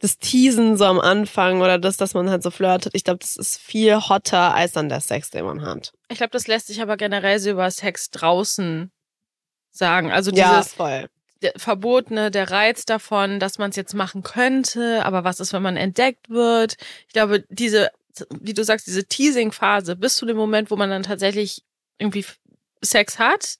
[0.00, 2.94] das Teasen so am Anfang oder das, dass man halt so flirtet.
[2.94, 5.92] Ich glaube, das ist viel hotter als dann der Sex, den man hat.
[6.08, 8.90] Ich glaube, das lässt sich aber generell so über Sex draußen
[9.70, 10.12] sagen.
[10.12, 11.06] Also Ja, dieses voll.
[11.42, 15.62] der Verbotene, der Reiz davon, dass man es jetzt machen könnte, aber was ist, wenn
[15.62, 16.76] man entdeckt wird?
[17.06, 17.90] Ich glaube, diese,
[18.40, 21.62] wie du sagst, diese Teasing-Phase bis zu dem Moment, wo man dann tatsächlich
[21.98, 22.24] irgendwie
[22.84, 23.56] Sex hat,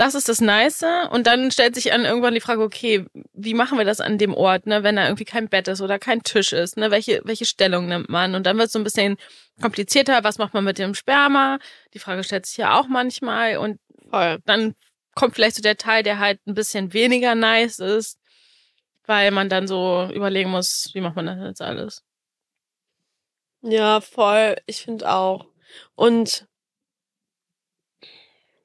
[0.00, 0.82] das ist das Nice.
[1.10, 4.32] Und dann stellt sich an irgendwann die Frage, okay, wie machen wir das an dem
[4.32, 6.90] Ort, ne, wenn da irgendwie kein Bett ist oder kein Tisch ist, ne?
[6.90, 8.34] Welche, welche Stellung nimmt man?
[8.34, 9.18] Und dann wird es so ein bisschen
[9.60, 11.58] komplizierter, was macht man mit dem Sperma?
[11.92, 13.78] Die Frage stellt sich ja auch manchmal und
[14.10, 14.38] Voll.
[14.46, 14.74] dann
[15.14, 18.18] kommt vielleicht so der Teil, der halt ein bisschen weniger nice ist,
[19.04, 22.02] weil man dann so überlegen muss, wie macht man das jetzt alles.
[23.60, 24.56] Ja, voll.
[24.64, 25.46] Ich finde auch.
[25.94, 26.46] Und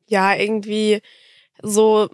[0.08, 1.02] ja, irgendwie
[1.62, 2.10] so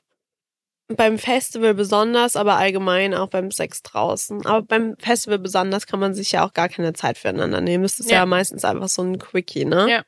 [0.88, 4.46] beim Festival besonders, aber allgemein auch beim Sex draußen.
[4.46, 7.84] Aber beim Festival besonders kann man sich ja auch gar keine Zeit füreinander nehmen.
[7.84, 8.26] Das ist ja, Ja.
[8.26, 9.90] meistens einfach so ein Quickie, ne?
[9.90, 10.06] Ja.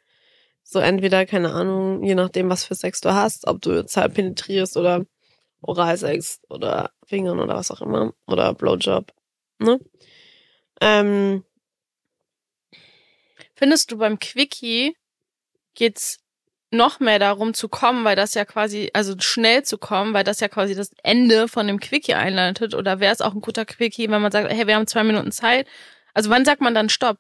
[0.64, 4.14] So entweder, keine Ahnung, je nachdem, was für Sex du hast, ob du jetzt halt
[4.14, 5.06] penetrierst oder
[5.62, 8.14] Oralsex oder Fingern oder was auch immer.
[8.28, 9.14] Oder Blowjob.
[9.60, 9.80] Ne?
[10.82, 11.44] Ähm,
[13.56, 14.96] Findest du beim Quickie
[15.76, 16.20] geht's
[16.74, 20.40] noch mehr darum zu kommen, weil das ja quasi, also schnell zu kommen, weil das
[20.40, 22.74] ja quasi das Ende von dem Quickie einleitet?
[22.76, 25.32] Oder wäre es auch ein guter Quickie, wenn man sagt, hey, wir haben zwei Minuten
[25.32, 25.68] Zeit?
[26.14, 27.18] Also wann sagt man dann Stopp?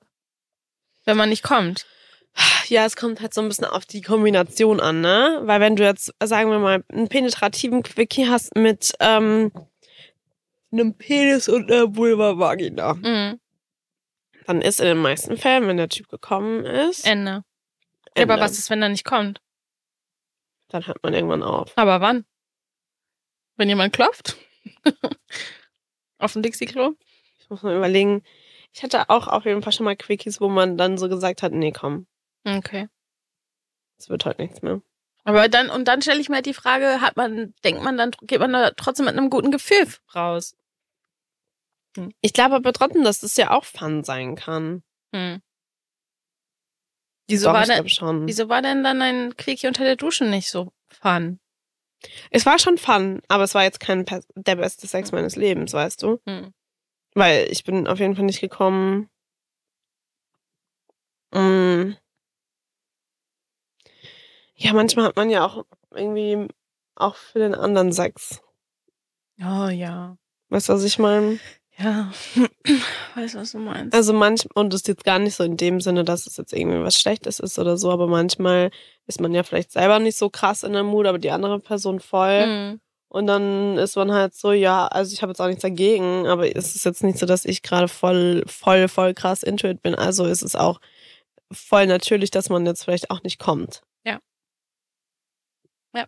[1.05, 1.85] Wenn man nicht kommt.
[2.67, 5.41] Ja, es kommt halt so ein bisschen auf die Kombination an, ne?
[5.43, 9.51] Weil wenn du jetzt, sagen wir mal, einen penetrativen Quickie hast mit ähm,
[10.71, 13.39] einem Penis und einer Vulva-Vagina, Mhm.
[14.47, 17.43] dann ist in den meisten Fällen, wenn der Typ gekommen ist, Ende.
[18.15, 18.33] Ende.
[18.33, 19.39] aber was ist, wenn er nicht kommt?
[20.73, 21.71] Dann hört man irgendwann auf.
[21.77, 22.25] Aber wann?
[23.55, 24.37] Wenn jemand klopft?
[26.17, 26.93] Auf dem Dixie-Klo?
[27.39, 28.23] Ich muss mal überlegen.
[28.71, 31.51] Ich hatte auch auf jeden Fall schon mal Quickies, wo man dann so gesagt hat,
[31.51, 32.07] nee, komm,
[32.45, 32.87] Okay.
[33.99, 34.81] es wird heute nichts mehr.
[35.25, 38.11] Aber dann, und dann stelle ich mir halt die Frage, hat man, denkt man dann,
[38.21, 40.55] geht man da trotzdem mit einem guten Gefühl raus?
[42.21, 44.81] Ich glaube aber trotzdem, dass das ja auch Fun sein kann.
[45.13, 45.41] Hm.
[47.27, 48.27] Wieso Doch, war, denn, schon.
[48.27, 51.39] wieso war denn dann ein Quickie unter der Dusche nicht so fun?
[52.31, 54.05] Es war schon Fun, aber es war jetzt kein
[54.35, 56.19] der beste Sex meines Lebens, weißt du?
[56.27, 56.53] Hm.
[57.15, 59.09] Weil ich bin auf jeden Fall nicht gekommen.
[61.31, 61.93] Mm.
[64.55, 66.47] Ja, manchmal hat man ja auch irgendwie
[66.95, 68.41] auch für den anderen Sex.
[69.39, 70.17] Oh ja.
[70.49, 71.39] Weißt du, was ich meine?
[71.77, 72.11] Ja.
[73.15, 73.95] Weiß, was du meinst.
[73.95, 76.53] Also manchmal, und das ist jetzt gar nicht so in dem Sinne, dass es jetzt
[76.53, 78.69] irgendwie was Schlechtes ist oder so, aber manchmal
[79.07, 81.99] ist man ja vielleicht selber nicht so krass in der Mut, aber die andere Person
[81.99, 82.43] voll.
[82.43, 82.79] Hm.
[83.09, 86.55] Und dann ist man halt so, ja, also ich habe jetzt auch nichts dagegen, aber
[86.55, 89.93] es ist jetzt nicht so, dass ich gerade voll, voll, voll krass into it bin.
[89.93, 90.79] Also ist es auch
[91.51, 93.83] voll natürlich, dass man jetzt vielleicht auch nicht kommt.
[94.03, 94.19] Ja.
[95.93, 96.07] Ja.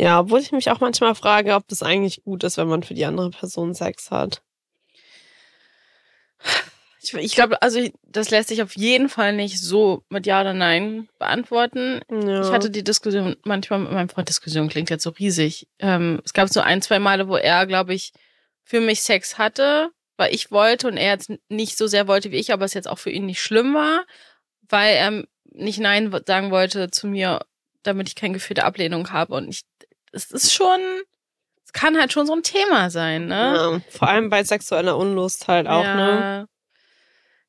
[0.00, 2.94] Ja, obwohl ich mich auch manchmal frage, ob das eigentlich gut ist, wenn man für
[2.94, 4.40] die andere Person Sex hat.
[7.02, 10.40] Ich, ich glaube, also ich- das lässt sich auf jeden Fall nicht so mit Ja
[10.40, 12.00] oder Nein beantworten.
[12.10, 12.40] Ja.
[12.40, 14.28] Ich hatte die Diskussion manchmal mit meinem Freund.
[14.30, 15.68] Diskussion klingt jetzt so riesig.
[15.78, 18.12] Ähm, es gab so ein, zwei Male, wo er, glaube ich,
[18.64, 22.36] für mich Sex hatte, weil ich wollte und er jetzt nicht so sehr wollte wie
[22.36, 24.06] ich, aber es jetzt auch für ihn nicht schlimm war,
[24.68, 27.40] weil er nicht Nein sagen wollte zu mir,
[27.82, 29.34] damit ich kein Gefühl der Ablehnung habe.
[29.34, 29.62] Und ich,
[30.12, 30.80] es ist schon,
[31.64, 33.34] es kann halt schon so ein Thema sein, ne?
[33.56, 36.48] ja, vor allem bei sexueller Unlust halt auch, ne?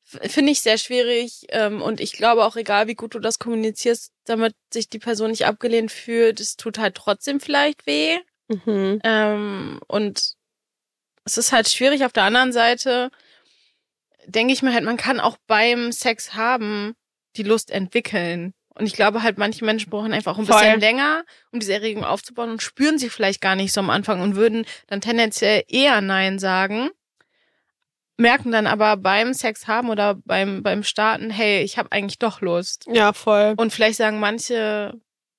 [0.04, 1.46] F- Finde ich sehr schwierig.
[1.50, 5.30] Ähm, und ich glaube auch, egal wie gut du das kommunizierst, damit sich die Person
[5.30, 8.18] nicht abgelehnt fühlt, es tut halt trotzdem vielleicht weh.
[8.48, 9.00] Mhm.
[9.04, 10.34] Ähm, und
[11.24, 12.04] es ist halt schwierig.
[12.04, 13.10] Auf der anderen Seite
[14.26, 16.94] denke ich mir halt, man kann auch beim Sex haben
[17.36, 18.54] die Lust entwickeln.
[18.74, 20.60] Und ich glaube halt, manche Menschen brauchen einfach auch ein Voll.
[20.60, 24.20] bisschen länger, um diese Erregung aufzubauen und spüren sie vielleicht gar nicht so am Anfang
[24.20, 26.90] und würden dann tendenziell eher Nein sagen,
[28.16, 32.40] merken dann aber beim Sex haben oder beim, beim Starten, hey, ich habe eigentlich doch
[32.40, 32.86] Lust.
[32.90, 33.54] Ja, voll.
[33.56, 34.98] Und vielleicht sagen manche,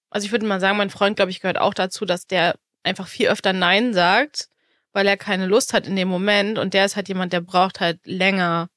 [0.10, 3.08] also ich würde mal sagen, mein Freund, glaube ich, gehört auch dazu, dass der einfach
[3.08, 4.48] viel öfter Nein sagt,
[4.92, 6.60] weil er keine Lust hat in dem Moment.
[6.60, 8.70] Und der ist halt jemand, der braucht halt länger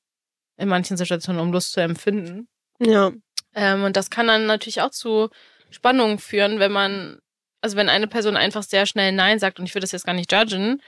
[0.56, 2.48] in manchen Situationen, um Lust zu empfinden.
[2.78, 3.12] Ja.
[3.56, 5.30] Ähm, und das kann dann natürlich auch zu
[5.70, 7.18] Spannungen führen, wenn man,
[7.62, 10.12] also wenn eine Person einfach sehr schnell Nein sagt, und ich würde das jetzt gar
[10.12, 10.80] nicht judgen,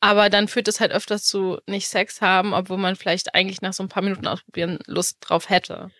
[0.00, 3.74] aber dann führt es halt öfters zu nicht Sex haben, obwohl man vielleicht eigentlich nach
[3.74, 5.90] so ein paar Minuten ausprobieren Lust drauf hätte.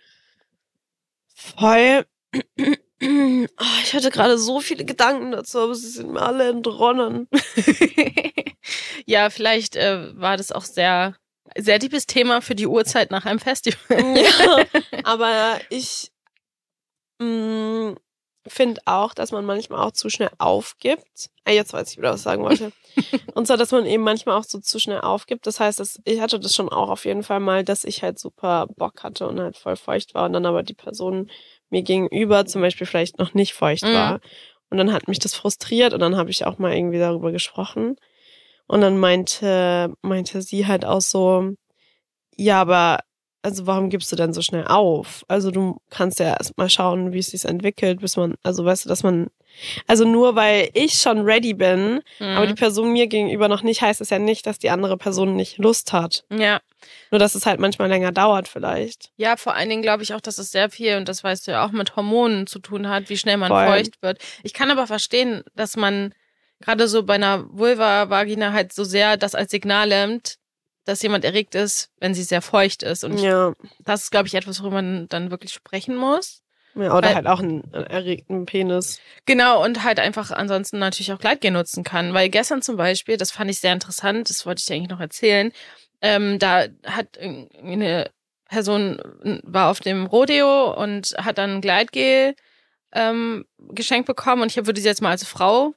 [1.35, 2.07] Voll.
[3.03, 7.29] Oh, ich hatte gerade so viele Gedanken dazu, aber sie sind mir alle entronnen.
[9.05, 11.14] ja, vielleicht äh, war das auch sehr,
[11.57, 14.17] sehr liebes Thema für die Uhrzeit nach einem Festival.
[14.17, 14.64] ja,
[15.05, 16.11] aber ich
[17.19, 17.93] mm,
[18.47, 21.31] finde auch, dass man manchmal auch zu schnell aufgibt.
[21.45, 22.73] Ah, jetzt weiß ich wieder, was ich sagen wollte.
[23.35, 25.47] Und zwar, dass man eben manchmal auch so zu schnell aufgibt.
[25.47, 28.19] Das heißt, dass ich hatte das schon auch auf jeden Fall mal, dass ich halt
[28.19, 31.31] super Bock hatte und halt voll feucht war und dann aber die Person
[31.71, 33.95] mir gegenüber zum Beispiel vielleicht noch nicht feucht Mhm.
[33.95, 34.21] war.
[34.71, 37.97] Und dann hat mich das frustriert und dann habe ich auch mal irgendwie darüber gesprochen.
[38.66, 41.53] Und dann meinte, meinte sie halt auch so,
[42.37, 43.00] ja, aber
[43.42, 45.22] also warum gibst du denn so schnell auf?
[45.29, 48.87] Also du kannst ja erst mal schauen, wie es sich entwickelt, bis man, also weißt
[48.87, 49.27] du, dass man,
[49.87, 52.27] also nur weil ich schon ready bin, Mhm.
[52.37, 55.37] aber die Person mir gegenüber noch nicht, heißt es ja nicht, dass die andere Person
[55.37, 56.24] nicht Lust hat.
[56.31, 56.61] ja.
[57.11, 59.11] Nur dass es halt manchmal länger dauert vielleicht.
[59.16, 61.53] Ja, vor allen Dingen glaube ich auch, dass es sehr viel, und das weißt du
[61.53, 63.66] ja auch, mit Hormonen zu tun hat, wie schnell man Voll.
[63.66, 64.18] feucht wird.
[64.42, 66.12] Ich kann aber verstehen, dass man
[66.61, 70.37] gerade so bei einer Vulva-Vagina halt so sehr das als Signal nimmt,
[70.85, 73.05] dass jemand erregt ist, wenn sie sehr feucht ist.
[73.05, 73.55] Und ich, Ja.
[73.81, 76.40] das ist, glaube ich, etwas, worüber man dann wirklich sprechen muss.
[76.77, 78.99] ja oder Weil- halt auch einen erregten Penis.
[79.27, 82.12] Genau, und halt einfach ansonsten natürlich auch Gleitgel nutzen kann.
[82.14, 84.99] Weil gestern zum Beispiel, das fand ich sehr interessant, das wollte ich dir eigentlich noch
[85.01, 85.53] erzählen,
[86.03, 88.11] ähm, da hat eine
[88.49, 89.01] Person
[89.45, 92.35] war auf dem Rodeo und hat dann Gleitgel
[92.93, 95.75] ähm, geschenkt bekommen und ich würde sie jetzt mal als Frau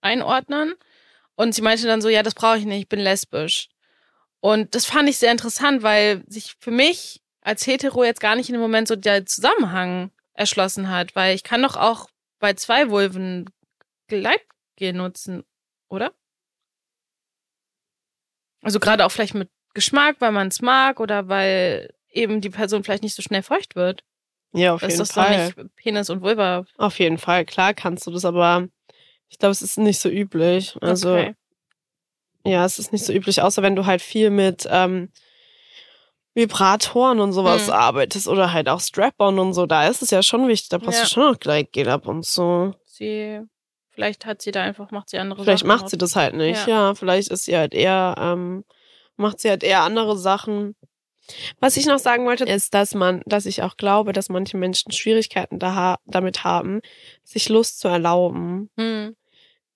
[0.00, 0.74] einordnen.
[1.34, 3.68] Und sie meinte dann so, ja, das brauche ich nicht, ich bin lesbisch.
[4.40, 8.48] Und das fand ich sehr interessant, weil sich für mich als Hetero jetzt gar nicht
[8.48, 12.08] in dem Moment so der Zusammenhang erschlossen hat, weil ich kann doch auch
[12.38, 13.46] bei zwei Vulven
[14.08, 15.44] Gleitgel nutzen,
[15.88, 16.12] oder?
[18.62, 22.84] Also gerade auch vielleicht mit Geschmack, weil man es mag oder weil eben die Person
[22.84, 24.04] vielleicht nicht so schnell feucht wird.
[24.52, 25.46] Ja, auf Das jeden ist doch Fall.
[25.56, 26.64] nicht Penis und Vulva.
[26.76, 28.68] Auf jeden Fall, klar kannst du das, aber
[29.28, 30.76] ich glaube, es ist nicht so üblich.
[30.80, 31.34] Also okay.
[32.44, 35.10] ja, es ist nicht so üblich, außer wenn du halt viel mit ähm,
[36.34, 37.72] Vibratoren und sowas Mhm.
[37.72, 39.66] arbeitest oder halt auch Strap-on und so.
[39.66, 41.04] Da ist es ja schon wichtig, da brauchst Ja.
[41.04, 42.74] du schon noch Gleitgel ab und so.
[42.84, 43.40] sie,
[43.90, 45.68] vielleicht hat sie da einfach, macht sie andere Vielleicht Sachen.
[45.68, 45.90] macht draus.
[45.90, 46.66] sie das halt nicht.
[46.66, 46.88] Ja.
[46.88, 48.64] Ja, vielleicht ist sie halt eher, ähm,
[49.16, 50.74] macht sie halt eher andere Sachen.
[51.60, 54.92] Was ich noch sagen wollte, ist, dass man, dass ich auch glaube, dass manche Menschen
[54.92, 56.80] Schwierigkeiten da, damit haben,
[57.24, 58.70] sich Lust zu erlauben.
[58.78, 59.16] Hm.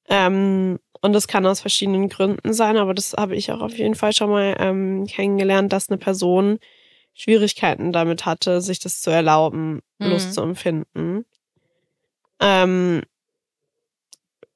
[0.08, 3.94] Ähm, und das kann aus verschiedenen Gründen sein, aber das habe ich auch auf jeden
[3.94, 6.58] Fall schon mal ähm, kennengelernt, dass eine Person
[7.14, 10.10] Schwierigkeiten damit hatte, sich das zu erlauben, Mhm.
[10.10, 11.24] Lust zu empfinden.
[12.40, 13.02] Ähm,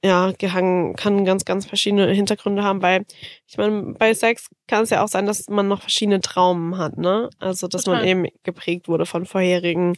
[0.05, 3.05] ja, gehangen, kann ganz, ganz verschiedene Hintergründe haben, weil
[3.47, 6.97] ich meine, bei Sex kann es ja auch sein, dass man noch verschiedene Traumen hat,
[6.97, 7.31] ne?
[7.39, 8.09] Also, dass man Total.
[8.11, 9.97] eben geprägt wurde von vorherigen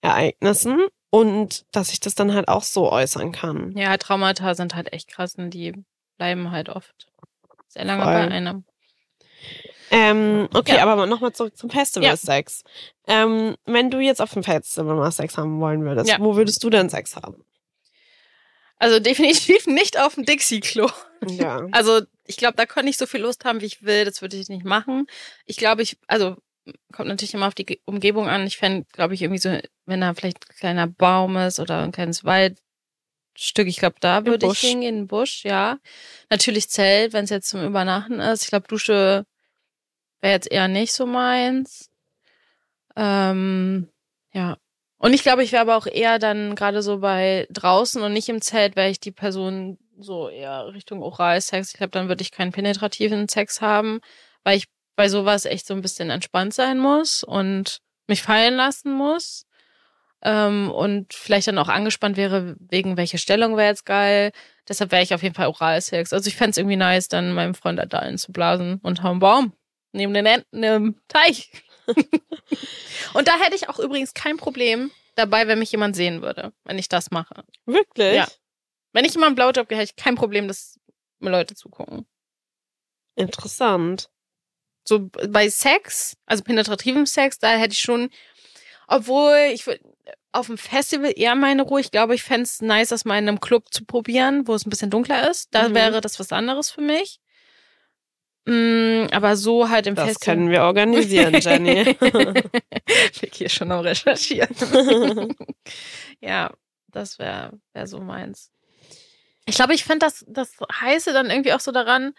[0.00, 3.72] Ereignissen und dass sich das dann halt auch so äußern kann.
[3.76, 5.72] Ja, Traumata sind halt echt krass und die
[6.18, 7.08] bleiben halt oft
[7.68, 8.12] sehr lange Voll.
[8.12, 8.64] bei einem.
[9.90, 10.82] Ähm, okay, Ja.
[10.86, 12.62] aber nochmal zurück zum Festival-Sex.
[13.06, 16.16] Ähm, wenn du jetzt auf dem Festival mal Sex haben wollen würdest, Ja.
[16.18, 17.44] wo würdest du denn Sex haben?
[18.82, 20.90] Also definitiv nicht auf dem Dixie-Klo.
[21.28, 21.60] Ja.
[21.72, 24.04] Also ich glaube, da kann ich so viel Lust haben, wie ich will.
[24.04, 25.06] Das würde ich nicht machen.
[25.46, 26.36] Ich glaube, ich, also
[26.92, 28.44] kommt natürlich immer auf die Ge- Umgebung an.
[28.46, 31.92] Ich fände, glaube ich, irgendwie so, wenn da vielleicht ein kleiner Baum ist oder ein
[31.92, 35.78] kleines Waldstück, ich glaube, da würde ich hingehen, in den Busch, ja.
[36.30, 38.42] Natürlich Zelt, wenn es jetzt zum Übernachten ist.
[38.42, 39.26] Ich glaube, Dusche
[40.20, 41.88] wäre jetzt eher nicht so meins.
[42.96, 43.88] Ähm,
[44.32, 44.56] ja.
[45.02, 48.28] Und ich glaube, ich wäre aber auch eher dann gerade so bei draußen und nicht
[48.28, 51.72] im Zelt, wäre ich die Person so eher Richtung Oralsex.
[51.72, 53.98] Ich glaube, dann würde ich keinen penetrativen Sex haben,
[54.44, 58.92] weil ich bei sowas echt so ein bisschen entspannt sein muss und mich fallen lassen
[58.92, 59.44] muss.
[60.22, 64.30] Ähm, und vielleicht dann auch angespannt wäre, wegen welche Stellung wäre jetzt geil.
[64.68, 66.12] Deshalb wäre ich auf jeden Fall Oralsex.
[66.12, 69.52] Also ich fände es irgendwie nice, dann meinem Freund da einzublasen unterm Baum.
[69.90, 71.50] Neben den Enten im Teich.
[73.14, 76.78] und da hätte ich auch übrigens kein Problem dabei, wenn mich jemand sehen würde, wenn
[76.78, 77.44] ich das mache.
[77.66, 78.14] Wirklich?
[78.16, 78.26] Ja.
[78.92, 80.78] Wenn ich immer einen Blowjob gehe, hätte ich kein Problem, dass
[81.18, 82.06] mir Leute zugucken.
[83.14, 84.10] Interessant.
[84.84, 88.10] So bei Sex, also penetrativem Sex, da hätte ich schon,
[88.88, 89.80] obwohl ich würd-
[90.32, 91.80] auf dem Festival eher meine Ruhe.
[91.80, 94.66] Ich glaube, ich fände es nice, das mal in einem Club zu probieren, wo es
[94.66, 95.54] ein bisschen dunkler ist.
[95.54, 95.74] Da Mhm.
[95.74, 97.20] wäre das was anderes für mich.
[98.44, 100.34] Mm, aber so halt im Das Festival.
[100.36, 101.86] können wir organisieren, Jenny.
[103.20, 104.54] Vicky ist schon am Recherchieren.
[106.20, 106.52] ja,
[106.88, 108.50] das wäre wär so meins.
[109.46, 112.14] Ich glaube, ich fände das, das heiße dann irgendwie auch so daran,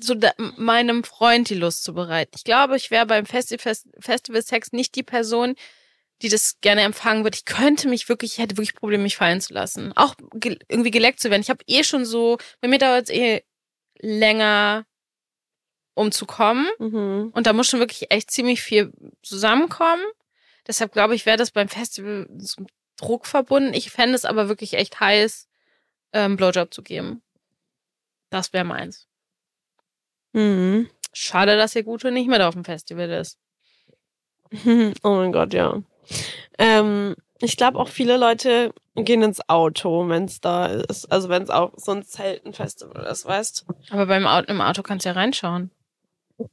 [0.00, 2.32] so da, meinem Freund die Lust zu bereiten.
[2.36, 5.54] Ich glaube, ich wäre beim Festi Fest Festival Sex nicht die Person,
[6.22, 7.36] die das gerne empfangen wird.
[7.36, 9.92] Ich könnte mich wirklich, ich hätte wirklich Probleme, mich fallen zu lassen.
[9.96, 11.42] Auch ge irgendwie geleckt zu werden.
[11.42, 13.42] Ich habe eh schon so, bei mir dauert es eh
[13.98, 14.86] länger,
[15.94, 16.68] um zu kommen.
[16.78, 17.30] mhm.
[17.34, 20.02] Und da muss schon wirklich echt ziemlich viel zusammenkommen.
[20.66, 23.74] Deshalb glaube ich, wäre das beim Festival mit Druck verbunden.
[23.74, 25.48] Ich fände es aber wirklich echt heiß,
[26.12, 27.22] ähm, Blowjob zu geben.
[28.30, 29.08] Das wäre meins.
[30.32, 30.88] Mhm.
[31.12, 33.38] Schade, dass ihr Gute nicht mit auf dem Festival ist.
[35.02, 35.80] Oh mein Gott, ja.
[36.58, 41.10] Ähm, ich glaube auch viele Leute gehen ins Auto, wenn es da ist.
[41.10, 45.04] Also wenn es auch so ein Zeltenfestival ist, weißt Aber beim Auto, im Auto kannst
[45.06, 45.70] du ja reinschauen.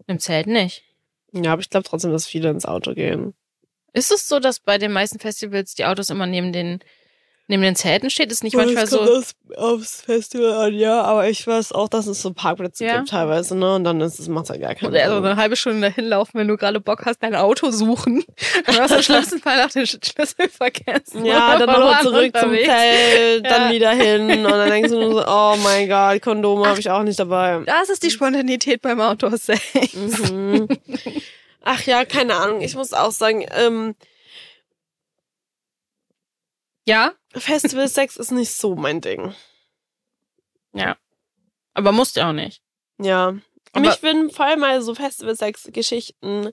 [0.08, 0.84] Im Zelt nicht.
[1.32, 3.34] Ja, aber ich glaube trotzdem, dass viele ins Auto gehen.
[3.93, 6.80] Ist es so, dass bei den meisten Festivals die Autos immer neben den,
[7.48, 8.32] neben den Zelten steht?
[8.32, 9.06] Ist nicht manchmal so.
[9.06, 12.98] Das aufs Festival an, ja, aber ich weiß auch, dass es so Parkplätze Ja.
[12.98, 13.76] gibt teilweise, ne?
[13.76, 15.26] Und dann ist es macht ja gar keinen Oder also Sinn.
[15.26, 18.24] eine halbe Stunde dahin laufen, wenn du gerade Bock hast, dein Auto suchen.
[18.68, 21.26] Du hast im schlimmsten Fall nach den Sch- Schlüssel vergessen.
[21.26, 22.68] Ja, dann Oder noch waren zurück zum unterwegs.
[22.68, 23.72] Zelt, dann Ja.
[23.74, 27.04] wieder hin und dann denkst du nur so, oh mein Gott, Kondome habe ich auch
[27.04, 27.62] nicht dabei.
[27.66, 29.62] Das ist die Spontanität beim Outdoor Sex.
[30.32, 30.68] Mhm.
[31.64, 32.62] Ach ja, keine Ahnung.
[32.62, 33.96] Ich muss auch sagen, ähm,
[36.88, 39.34] Ja, Festival Sex ist nicht so mein Ding.
[41.73, 42.62] aber musst ja auch nicht.
[43.00, 43.36] Ja.
[43.73, 46.50] Aber- Mich würden vor allem mal so Festival Sex Geschichten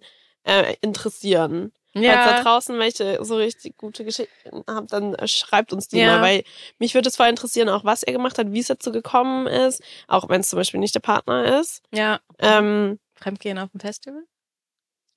[0.46, 1.72] äh, interessieren.
[1.94, 5.98] Falls da Ja, draußen welche so richtig gute Geschichten habt, dann äh, schreibt uns die
[5.98, 6.16] Ja.
[6.18, 6.44] mal, weil
[6.78, 9.80] mich würde es voll interessieren, auch was er gemacht hat, wie es dazu gekommen ist,
[10.08, 11.82] auch wenn es zum Beispiel nicht der Partner ist.
[11.92, 12.20] ja.
[12.40, 14.24] Ähm, Fremdgehen auf dem Festival?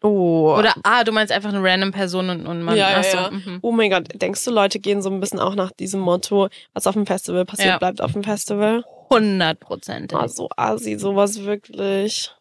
[0.01, 0.55] Oh.
[0.57, 2.75] Oder, ah, du meinst einfach eine random Person und, und man.
[2.75, 3.31] Ja, ja, ja.
[3.31, 3.59] mhm.
[3.61, 6.87] Oh mein Gott, denkst du, Leute gehen so ein bisschen auch nach diesem Motto, was
[6.87, 7.77] auf dem Festival passiert, Ja.
[7.77, 8.83] bleibt auf dem Festival?
[9.09, 10.13] 100 Prozent.
[10.13, 12.31] Oh, so assi, sowas wirklich.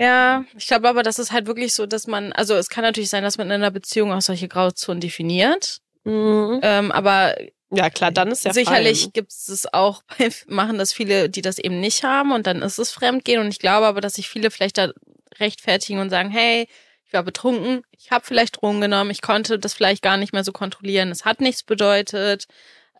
[0.00, 3.10] Ja, ich glaube aber, das ist halt wirklich so, dass man, also es kann natürlich
[3.10, 5.78] sein, dass man in einer Beziehung auch solche Grauzonen definiert.
[6.04, 6.60] Mhm.
[6.62, 7.34] Ähm, aber
[7.70, 10.02] Ja, klar, dann ist ja sicherlich gibt es auch,
[10.46, 13.40] machen das viele, die das eben nicht haben und dann ist es Fremdgehen.
[13.40, 14.92] Und ich glaube aber, dass sich viele vielleicht da
[15.40, 16.68] rechtfertigen und sagen, hey,
[17.04, 20.44] ich war betrunken, ich habe vielleicht Drogen genommen, ich konnte das vielleicht gar nicht mehr
[20.44, 22.46] so kontrollieren, es hat nichts bedeutet.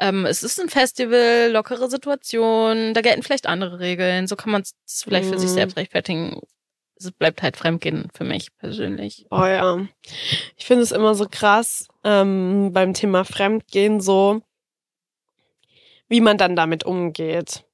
[0.01, 4.29] Ähm, es ist ein Festival, lockere Situation, da gelten vielleicht andere Regeln.
[4.29, 5.55] So kann man es vielleicht für sich Mhm.
[5.55, 6.41] selbst rechtfertigen.
[6.97, 9.27] Es bleibt halt Fremdgehen für mich persönlich.
[9.31, 9.87] Oh ja.
[10.57, 14.41] Ich finde es immer so krass ähm, beim Thema Fremdgehen so,
[16.09, 17.65] wie man dann damit umgeht.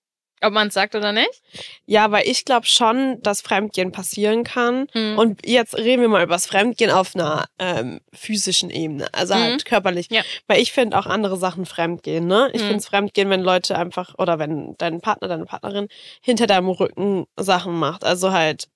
[0.45, 1.43] Ob man es sagt oder nicht?
[1.87, 4.87] Ja, weil ich glaube schon, dass Fremdgehen passieren kann.
[4.93, 5.19] Hm.
[5.19, 9.39] Und jetzt reden wir mal über das Fremdgehen auf einer ähm, physischen Ebene, also Mhm.
[9.41, 10.09] halt körperlich.
[10.11, 10.23] Ja.
[10.47, 12.51] Weil ich finde auch andere Sachen Fremdgehen, ne?
[12.53, 12.67] Ich Mhm.
[12.67, 15.89] finde es Fremdgehen, wenn Leute einfach oder wenn dein Partner, deine Partnerin
[16.21, 18.05] hinter deinem Rücken Sachen macht.
[18.05, 18.69] Also halt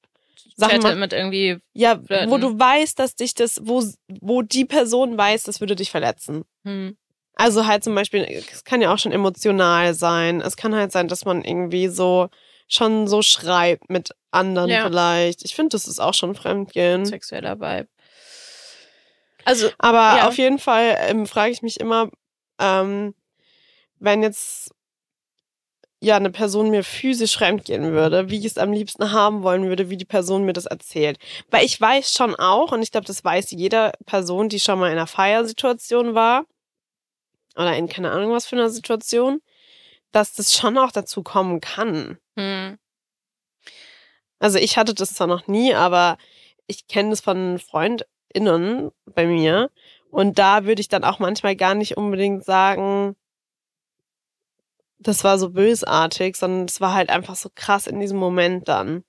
[0.57, 1.59] Sachen macht, mit irgendwie.
[1.73, 2.31] ja, flirten.
[2.31, 3.85] wo du weißt, dass dich das, wo,
[4.21, 6.45] wo die Person weiß, das würde dich verletzen.
[6.65, 6.97] Hm.
[7.39, 10.41] Also halt zum Beispiel, es kann ja auch schon emotional sein.
[10.41, 12.29] Es kann halt sein, dass man irgendwie so
[12.67, 14.83] schon so schreibt mit anderen Ja.
[14.83, 15.45] vielleicht.
[15.45, 17.07] Ich finde, das ist auch schon Fremdgehen.
[17.07, 17.89] sexueller Vibe.
[19.45, 20.29] Also, Aber Ja.
[20.29, 22.11] auf jeden Fall ähm, frage ich mich immer,
[22.59, 23.15] ähm,
[24.01, 24.73] wenn jetzt
[26.01, 29.91] ja eine Person mir physisch fremdgehen würde, wie ich es am liebsten haben wollen würde,
[29.91, 31.19] wie die Person mir das erzählt.
[31.51, 34.89] Weil ich weiß schon auch, und ich glaube, das weiß jede Person, die schon mal
[34.89, 36.45] in einer Feiersituation war,
[37.59, 39.43] oder in keine Ahnung was für einer Situation,
[40.13, 42.19] dass das schon auch dazu kommen kann.
[42.37, 42.79] hm.
[44.41, 46.17] Also ich hatte das zwar noch nie, aber
[46.69, 49.71] ich kenne das von FreundInnen bei mir.
[50.11, 53.17] Und da würde ich dann auch manchmal gar nicht unbedingt sagen,
[55.01, 59.05] das war so bösartig, sondern es war halt einfach so krass in diesem Moment dann.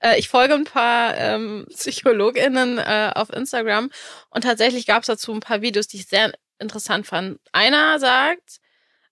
[0.00, 3.90] Äh, ich folge ein paar ähm, PsychologInnen äh, auf Instagram
[4.30, 7.38] und tatsächlich gab es dazu ein paar Videos, die ich sehr interessant fand.
[7.52, 8.60] Einer sagt,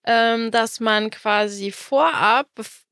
[0.05, 2.47] ähm, dass man quasi vorab,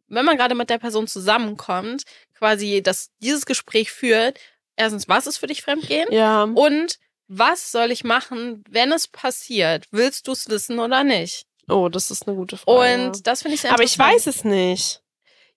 [0.07, 2.03] wenn man gerade mit der Person zusammenkommt,
[2.37, 4.39] quasi dass dieses Gespräch führt.
[4.75, 6.11] Erstens, was ist für dich Fremdgehen?
[6.11, 6.43] Ja.
[6.43, 9.85] Und was soll ich machen, wenn es passiert?
[9.91, 11.45] Willst du es wissen oder nicht?
[11.69, 13.05] Oh, das ist eine gute Frage.
[13.05, 15.01] Und das finde ich sehr aber ich weiß es nicht.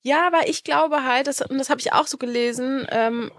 [0.03, 3.33] Ja, aber ich glaube halt, das, und das habe ich auch so gelesen, ähm,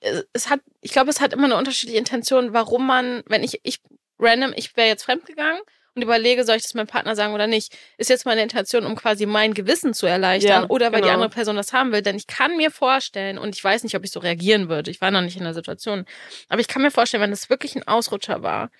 [0.00, 3.60] es- es hat, ich glaube, es hat immer eine unterschiedliche Intention, warum man, wenn ich,
[3.62, 3.80] ich
[4.18, 5.60] random, ich wäre jetzt fremdgegangen
[5.94, 8.94] und überlege, soll ich das meinem Partner sagen oder nicht, ist jetzt meine Intention, um
[8.94, 11.14] quasi mein Gewissen zu erleichtern Ja, oder weil die genau.
[11.14, 14.04] andere Person das haben will, denn ich kann mir vorstellen, und ich weiß nicht, ob
[14.04, 16.04] ich so reagieren würde, ich war noch nicht in der Situation,
[16.48, 18.70] aber ich kann mir vorstellen, wenn es wirklich ein Ausrutscher war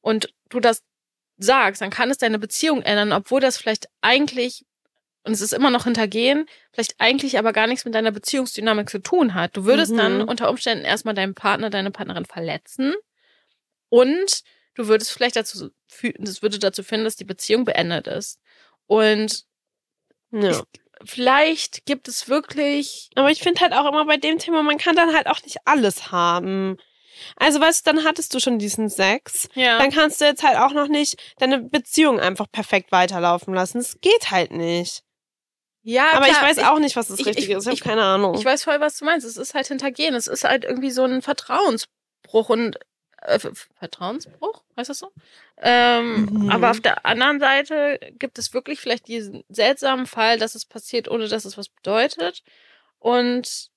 [0.00, 0.82] und du das
[1.38, 4.66] sagst, dann kann es deine Beziehung ändern, obwohl das vielleicht eigentlich
[5.24, 9.00] und es ist immer noch hintergehen, vielleicht eigentlich aber gar nichts mit deiner Beziehungsdynamik zu
[9.00, 9.56] tun hat.
[9.56, 9.96] Du würdest Mhm.
[9.98, 12.94] dann unter Umständen erstmal deinen Partner, deine Partnerin verletzen
[13.88, 14.42] und
[14.74, 15.70] du würdest vielleicht dazu,
[16.18, 18.38] das würde dazu führen, dass die Beziehung beendet ist.
[18.86, 19.44] Und
[20.32, 20.50] Ja.
[20.50, 20.62] Ich-
[21.04, 24.94] vielleicht gibt es wirklich, Aber ich finde halt auch immer bei dem Thema, man kann
[24.94, 26.76] dann halt auch nicht alles haben.
[27.36, 29.48] Also weißt du, dann hattest du schon diesen Sex.
[29.54, 33.78] ja, Dann kannst du jetzt halt auch noch nicht deine Beziehung einfach perfekt weiterlaufen lassen.
[33.78, 35.02] Es geht halt nicht.
[35.82, 37.66] Ja, Aber klar, ich weiß auch nicht, was das ich- Richtige ich- ist.
[37.66, 38.34] Ich habe keine Ahnung.
[38.34, 39.26] Ich weiß voll, was du meinst.
[39.26, 40.14] Es ist halt hintergehen.
[40.14, 42.78] Es ist halt irgendwie so ein Vertrauensbruch und
[43.22, 43.38] äh,
[43.78, 45.12] Vertrauensbruch, heißt das so?
[45.58, 46.50] Ähm, Mhm.
[46.50, 51.06] Aber auf der anderen Seite gibt es wirklich vielleicht diesen seltsamen Fall, dass es passiert,
[51.08, 52.42] ohne dass es was bedeutet.
[52.98, 53.68] Und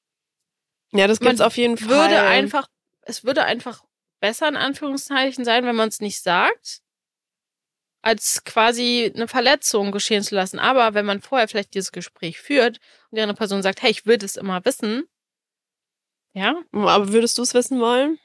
[0.94, 1.90] Ja, das gibt's auf jeden Fall.
[1.90, 2.68] würde einfach,
[3.02, 3.84] es würde einfach
[4.22, 6.80] besser in Anführungszeichen sein, wenn man es nicht sagt,
[8.04, 10.60] als quasi eine Verletzung geschehen zu lassen.
[10.60, 12.80] Aber wenn man vorher vielleicht dieses Gespräch führt
[13.10, 15.08] und die andere Person sagt, hey, ich will das immer wissen,
[16.36, 18.20] ja, Aber würdest du es wissen wollen?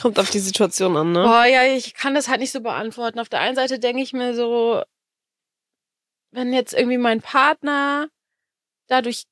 [0.00, 1.22] Kommt auf die Situation an, ne?
[1.22, 3.18] Boah, ja, ich kann das halt nicht so beantworten.
[3.18, 4.82] Auf der einen Seite denke ich mir so,
[6.30, 8.08] wenn jetzt irgendwie mein Partner
[8.86, 9.24] dadurch,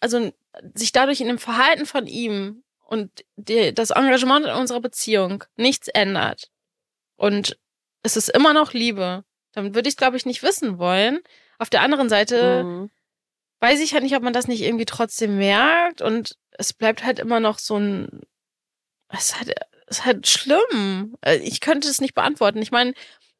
[0.00, 0.32] also
[0.74, 5.86] sich dadurch in dem Verhalten von ihm und die, das Engagement in unserer Beziehung nichts
[5.86, 6.50] ändert
[7.16, 7.58] und
[8.02, 11.20] es ist immer noch Liebe, dann würde ich es, glaube ich, nicht wissen wollen.
[11.58, 12.90] Auf der anderen Seite Mhm.
[13.60, 17.18] weiß ich halt nicht, ob man das nicht irgendwie trotzdem merkt und es bleibt halt
[17.18, 18.20] immer noch so ein,
[19.08, 19.50] es ist halt,
[19.86, 21.16] es ist halt schlimm.
[21.22, 22.60] Äh, Ich könnte es nicht beantworten.
[22.62, 22.94] Ich meine,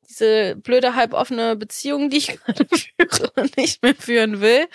[0.08, 4.66] diese blöde halboffene Beziehung, die ich gerade führe und nicht mehr führen will,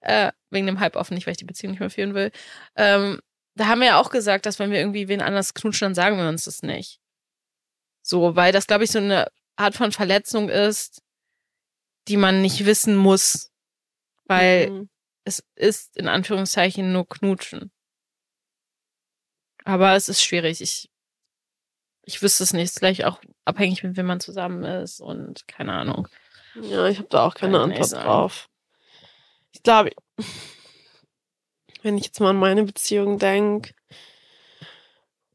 [0.00, 2.30] äh, wegen dem halboffen nicht, weil ich die Beziehung nicht mehr führen will,
[2.76, 3.20] ähm,
[3.54, 6.16] da haben wir ja auch gesagt, dass wenn wir irgendwie wen anders knutschen, dann sagen
[6.16, 7.00] wir uns das nicht.
[8.02, 11.02] So, weil das, glaube ich, so eine Art von Verletzung ist,
[12.08, 13.50] die man nicht wissen muss.
[14.24, 14.88] Weil Mhm.
[15.24, 17.70] es ist in Anführungszeichen nur Knutschen.
[19.64, 20.60] Aber es ist schwierig.
[20.60, 20.90] Ich,
[22.04, 22.64] ich wüsste es nicht.
[22.64, 26.08] Es ist gleich auch abhängig, mit wem man zusammen ist und keine Ahnung.
[26.60, 28.04] Ja, ich habe da auch keine Antwort sagen.
[28.04, 28.48] drauf.
[29.52, 29.90] Ich glaube,
[31.82, 33.72] wenn ich jetzt mal an meine Beziehung denke.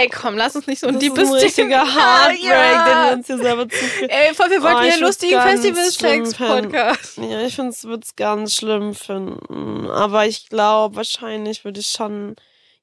[0.00, 2.84] Hey, komm, lass uns nicht so das ein ist ein richtiger Heartbreak, ja.
[2.86, 4.08] den wir uns hier selber zuführen.
[4.08, 7.18] Ey, voll, wir Oh, wollten ich hier einen lustigen Festival-Sex-Podcast.
[7.18, 9.90] Ja, ich finde es ganz schlimm finden.
[9.90, 12.34] Aber ich glaube, wahrscheinlich würde ich schon,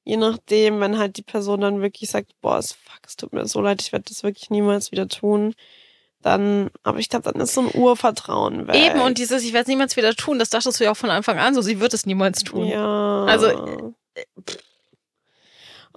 [0.04, 3.46] je nachdem, wenn halt die Person dann wirklich sagt, boah, es fuck, es tut mir
[3.48, 5.56] so leid, ich werde das wirklich niemals wieder tun.
[6.22, 8.76] Dann, aber ich glaube, dann ist so ein Urvertrauen weg.
[8.76, 11.10] Eben, und dieses, ich werde es niemals wieder tun, das dachtest du ja auch von
[11.10, 12.66] Anfang an so, sie wird es niemals tun.
[12.66, 13.24] Ja.
[13.24, 14.22] Also, äh,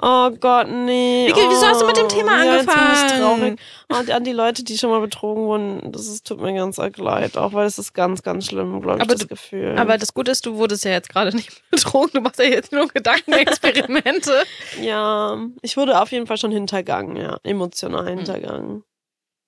[0.03, 1.27] Oh Gott, nee.
[1.27, 3.19] Vicky, wieso hast du mit dem Oh, Thema ja, ich angefangen?
[3.21, 3.59] traurig.
[3.89, 6.97] Und an die Leute, die schon mal betrogen wurden, das ist, tut mir ganz arg
[6.97, 7.37] leid.
[7.37, 9.75] Auch weil es ist ganz, ganz schlimm, glaube ich, Aber das du- Gefühl.
[9.77, 12.71] Aber das Gute ist, du wurdest ja jetzt gerade nicht betrogen, du machst ja jetzt
[12.71, 14.43] nur Gedankenexperimente.
[14.81, 17.33] Ja, ich wurde auf jeden Fall schon hintergangen, ja.
[17.33, 17.39] Hm.
[17.43, 18.83] Emotional hintergangen.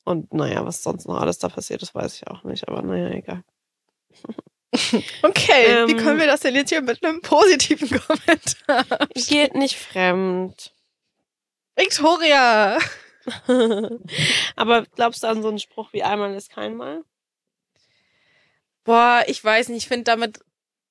[0.05, 2.67] Und naja, was sonst noch alles da passiert ist, weiß ich auch nicht.
[2.67, 3.43] Aber naja, egal.
[5.21, 5.97] Okay, wie Ähm.
[5.97, 9.07] können wir das denn jetzt hier mit einem positiven Kommentar?
[9.13, 10.73] Geht nicht fremd.
[11.75, 12.77] Victoria!
[14.55, 17.03] Aber glaubst du an so einen Spruch wie einmal ist kein Mal?
[18.83, 20.39] Boah, ich weiß nicht, ich finde damit,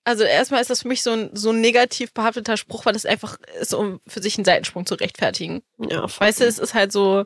[0.04, 3.04] also erstmal ist das für mich so ein, so ein negativ behafteter Spruch, weil das
[3.04, 5.62] einfach ist, um für sich einen Seitensprung zu rechtfertigen.
[5.78, 6.26] Ja, voll.
[6.26, 7.24] Weißt du, es ist halt so,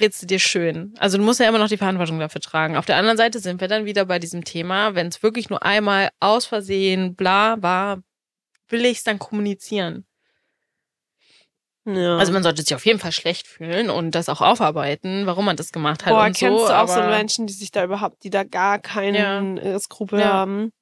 [0.00, 0.94] redst du dir schön.
[0.98, 2.76] Also du musst ja immer noch die Verantwortung dafür tragen.
[2.76, 5.62] Auf der anderen Seite sind wir dann wieder bei diesem Thema, wenn es wirklich nur
[5.62, 8.02] einmal aus Versehen bla war,
[8.68, 10.04] will ich es dann kommunizieren.
[11.86, 12.16] ja.
[12.18, 15.56] Also man sollte sich auf jeden Fall schlecht fühlen und das auch aufarbeiten, warum man
[15.56, 16.66] das gemacht hat Boah, und kennst so.
[16.68, 20.26] du auch so Menschen, die sich da überhaupt, die da gar keinen äh, Skrupel Ja.
[20.32, 20.72] haben?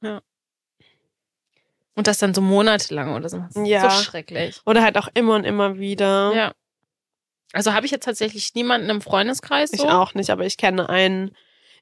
[1.97, 3.39] Und das dann so monatelang oder so.
[3.39, 3.89] Das ist Ja.
[3.91, 4.61] So schrecklich.
[4.67, 6.33] Oder halt auch immer und immer wieder.
[6.35, 6.53] Ja.
[7.55, 9.89] Also habe ich jetzt tatsächlich niemanden im Freundeskreis Ich so.
[9.89, 11.35] auch nicht, aber ich kenne einen,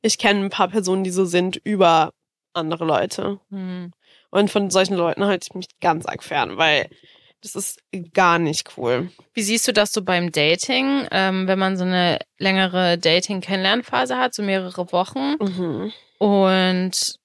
[0.03, 2.13] ich kenne ein paar Personen, die so sind über
[2.53, 3.41] andere Leute.
[3.51, 3.91] Hm.
[4.31, 6.89] Und von solchen Leuten halte ich mich ganz arg fern, weil
[7.43, 7.81] das ist
[8.15, 9.11] gar nicht cool.
[9.35, 14.35] Wie siehst du das so beim Dating, ähm, wenn man so eine längere Dating-Kennenlernphase hat,
[14.35, 15.93] so mehrere Wochen Mhm.
[16.19, 17.17] und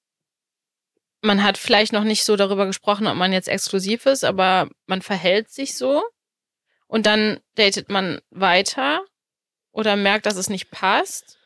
[1.22, 5.02] man hat vielleicht noch nicht so darüber gesprochen, ob man jetzt exklusiv ist, aber man
[5.02, 6.02] verhält sich so
[6.88, 9.02] und dann datet man weiter
[9.70, 11.38] oder merkt, dass es nicht passt.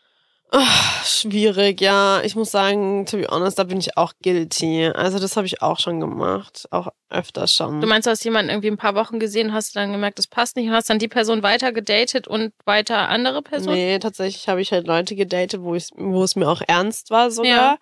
[0.55, 2.21] Ah, schwierig, ja.
[2.25, 4.87] Ich muss sagen, to be honest, da bin ich auch guilty.
[4.95, 6.67] Also das habe ich auch schon gemacht.
[6.71, 7.81] Auch öfter schon.
[7.81, 10.57] Du meinst, du hast jemanden irgendwie ein paar Wochen gesehen, hast dann gemerkt, das passt
[10.57, 13.77] nicht und hast dann die Person weiter gedatet und weiter andere Personen?
[13.77, 17.31] Nee, tatsächlich habe ich halt Leute gedatet, wo, ich, wo es mir auch ernst war
[17.31, 17.51] sogar.
[17.51, 17.79] Ja.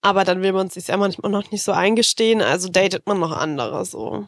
[0.00, 3.20] Aber dann will man es sich ja manchmal noch nicht so eingestehen, also datet man
[3.20, 4.26] noch andere so.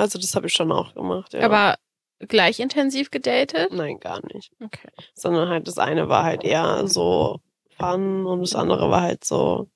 [0.00, 1.42] Also das habe ich schon auch gemacht, ja.
[1.42, 1.78] Aber
[2.20, 3.70] gleich intensiv gedatet?
[3.72, 4.50] Nein, gar nicht.
[4.58, 4.88] Okay.
[5.14, 7.40] Sondern halt das eine war halt eher so
[7.78, 9.68] Fun und das andere war halt so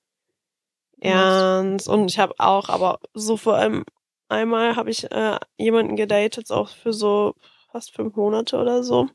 [0.98, 1.88] ernst.
[1.88, 3.84] Und ich habe auch, aber so vor allem
[4.28, 7.34] einmal habe ich äh, jemanden gedatet, auch für so
[7.70, 9.08] fast fünf Monate oder so.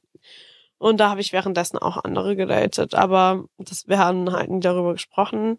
[0.78, 2.94] Und da habe ich währenddessen auch andere gedatet.
[2.94, 5.58] Aber das, wir haben halt nie darüber gesprochen.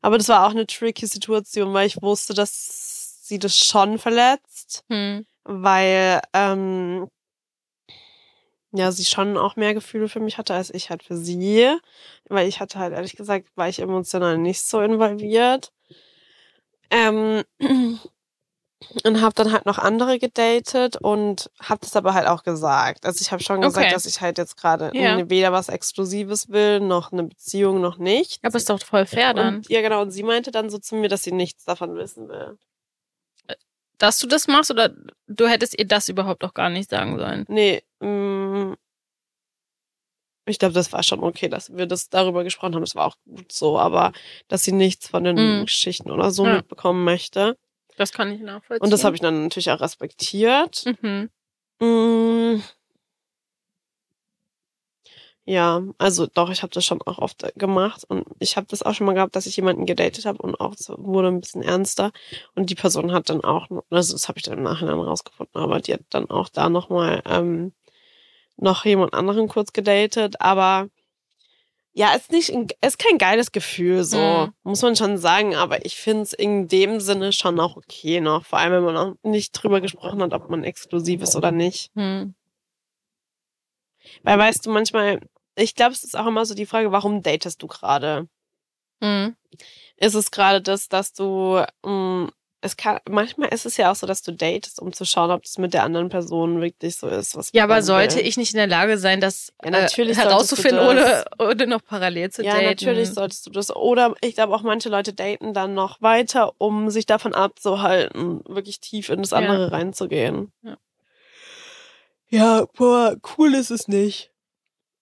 [0.00, 4.57] Aber das war auch eine tricky Situation, weil ich wusste, dass sie das schon verletzt
[4.90, 5.26] Hm.
[5.44, 7.08] weil ähm,
[8.72, 11.74] ja, sie schon auch mehr Gefühle für mich hatte als ich halt für sie.
[12.28, 15.72] Weil ich hatte halt ehrlich gesagt, war ich emotional nicht so involviert.
[16.90, 17.44] Ähm,
[19.04, 23.06] und habe dann halt noch andere gedatet und habe das aber halt auch gesagt.
[23.06, 23.94] Also ich habe schon gesagt, Okay.
[23.94, 25.28] dass ich halt jetzt gerade Ja.
[25.30, 28.44] weder was Exklusives will, noch eine Beziehung, noch nicht.
[28.44, 29.56] Aber ist doch voll fair dann.
[29.56, 30.02] Und, ja, genau.
[30.02, 32.58] Und sie meinte dann so zu mir, dass sie nichts davon wissen will.
[33.98, 34.90] Dass du das machst oder
[35.26, 37.44] du hättest ihr das überhaupt auch gar nicht sagen sollen.
[37.48, 38.74] Nee, mm,
[40.46, 42.82] ich glaube, das war schon okay, dass wir das darüber gesprochen haben.
[42.82, 44.12] Das war auch gut so, aber
[44.48, 45.64] dass sie nichts von den Mhm.
[45.66, 46.56] Geschichten oder so Ja.
[46.56, 47.56] mitbekommen möchte.
[47.96, 48.84] Das kann ich nachvollziehen.
[48.84, 50.84] Und das habe ich dann natürlich auch respektiert.
[51.02, 51.28] Mhm.
[51.80, 52.62] Mm.
[55.48, 58.92] Ja, also doch, ich habe das schon auch oft gemacht und ich habe das auch
[58.92, 62.12] schon mal gehabt, dass ich jemanden gedatet habe und auch so wurde ein bisschen ernster
[62.54, 65.80] und die Person hat dann auch, also das habe ich dann im Nachhinein rausgefunden, aber
[65.80, 67.72] die hat dann auch da nochmal ähm,
[68.58, 70.90] noch jemand anderen kurz gedatet, aber
[71.94, 74.52] ja, ist nicht, ist kein geiles Gefühl, so Mhm.
[74.64, 78.44] muss man schon sagen, aber ich finde es in dem Sinne schon auch okay noch,
[78.44, 81.90] vor allem wenn man auch nicht drüber gesprochen hat, ob man exklusiv ist oder nicht.
[81.94, 82.34] Hm.
[84.22, 85.20] Weil weißt du, manchmal,
[85.58, 88.28] ich glaube, es ist auch immer so die Frage, warum datest du gerade?
[89.02, 89.36] Hm.
[89.96, 92.28] Ist es gerade das, dass du, mh,
[92.60, 95.44] es kann, manchmal ist es ja auch so, dass du datest, um zu schauen, ob
[95.44, 98.26] es mit der anderen Person wirklich so ist, was Ja, aber sollte will.
[98.26, 102.30] ich nicht in der Lage sein, das Ja, natürlich äh, herauszufinden, ohne, ohne noch parallel
[102.30, 102.64] zu Ja, daten?
[102.64, 103.74] natürlich solltest du das.
[103.74, 108.80] Oder ich glaube auch manche Leute daten dann noch weiter, um sich davon abzuhalten, wirklich
[108.80, 109.36] tief in das Ja.
[109.38, 110.52] andere reinzugehen.
[110.62, 110.76] Ja.
[112.28, 114.32] ja, boah, cool ist es nicht.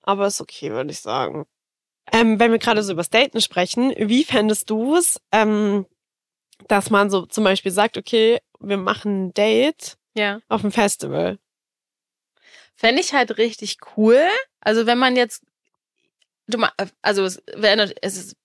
[0.07, 1.47] Aber ist okay, würde ich sagen.
[2.13, 5.85] Ähm, wenn wir gerade so über das Daten sprechen, wie fändest du es, ähm,
[6.69, 10.41] dass man so zum Beispiel sagt, okay, wir machen ein Date Ja.
[10.49, 11.39] auf dem Festival?
[12.77, 14.23] Fände ich halt richtig cool.
[14.61, 15.43] Also wenn man jetzt,
[16.47, 18.37] du ma- also es wäre, es ist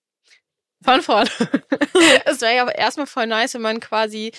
[0.82, 1.30] von vorne.
[2.26, 4.32] es wäre ja aber erstmal voll nice, wenn man quasi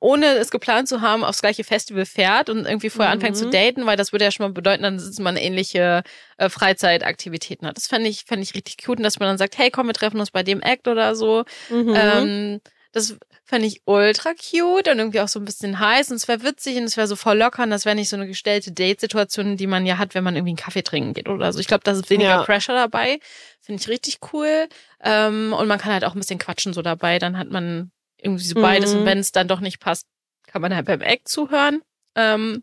[0.00, 3.50] ohne es geplant zu haben, aufs gleiche Festival fährt und irgendwie vorher anfängt zu Mhm.
[3.52, 6.02] daten, weil das würde ja schon mal bedeuten, dass man ähnliche
[6.38, 7.76] äh, Freizeitaktivitäten hat.
[7.76, 9.94] Das fände ich, fände ich richtig cute, und dass man dann sagt, hey, komm, wir
[9.94, 11.44] treffen uns bei dem Act oder so.
[11.70, 11.92] Mhm.
[11.94, 12.60] Ähm,
[12.92, 16.42] das fände ich ultra cute und irgendwie auch so ein bisschen heiß und es wäre
[16.42, 19.56] witzig und es wäre so voll locker und das wäre nicht so eine gestellte Date-Situation,
[19.56, 21.60] die man ja hat, wenn man irgendwie einen Kaffee trinken geht oder so.
[21.60, 22.42] Ich glaube, da ist weniger Ja.
[22.44, 23.20] Pressure dabei.
[23.60, 24.66] Finde ich richtig cool.
[25.04, 27.18] Ähm, und man kann halt auch ein bisschen quatschen so dabei.
[27.18, 27.92] Dann hat man
[28.24, 29.00] irgendwie so beides Mhm.
[29.00, 30.06] und wenn es dann doch nicht passt,
[30.46, 31.82] kann man halt beim Eck zuhören.
[32.14, 32.62] Ähm,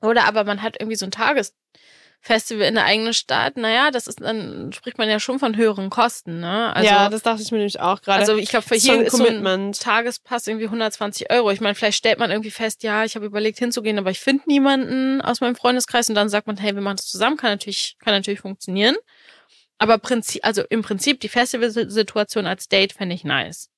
[0.00, 3.56] oder aber man hat irgendwie so ein Tagesfestival in der eigenen Stadt.
[3.56, 6.74] Naja, das ist dann spricht man ja schon von höheren Kosten, ne?
[6.74, 8.20] Also, ja, das dachte ich mir nämlich auch gerade.
[8.20, 9.72] also ich glaube, für hier ist so ein.
[9.72, 11.50] Tagespass irgendwie 120 Euro.
[11.50, 14.44] Ich meine, vielleicht stellt man irgendwie fest, ja, ich habe überlegt hinzugehen, aber ich finde
[14.46, 17.96] niemanden aus meinem Freundeskreis und dann sagt man, hey, wir machen das zusammen, kann natürlich,
[17.98, 18.96] kann natürlich funktionieren.
[19.78, 23.70] Aber Prinzip, also im Prinzip die Festivalsituation als Date fände ich nice.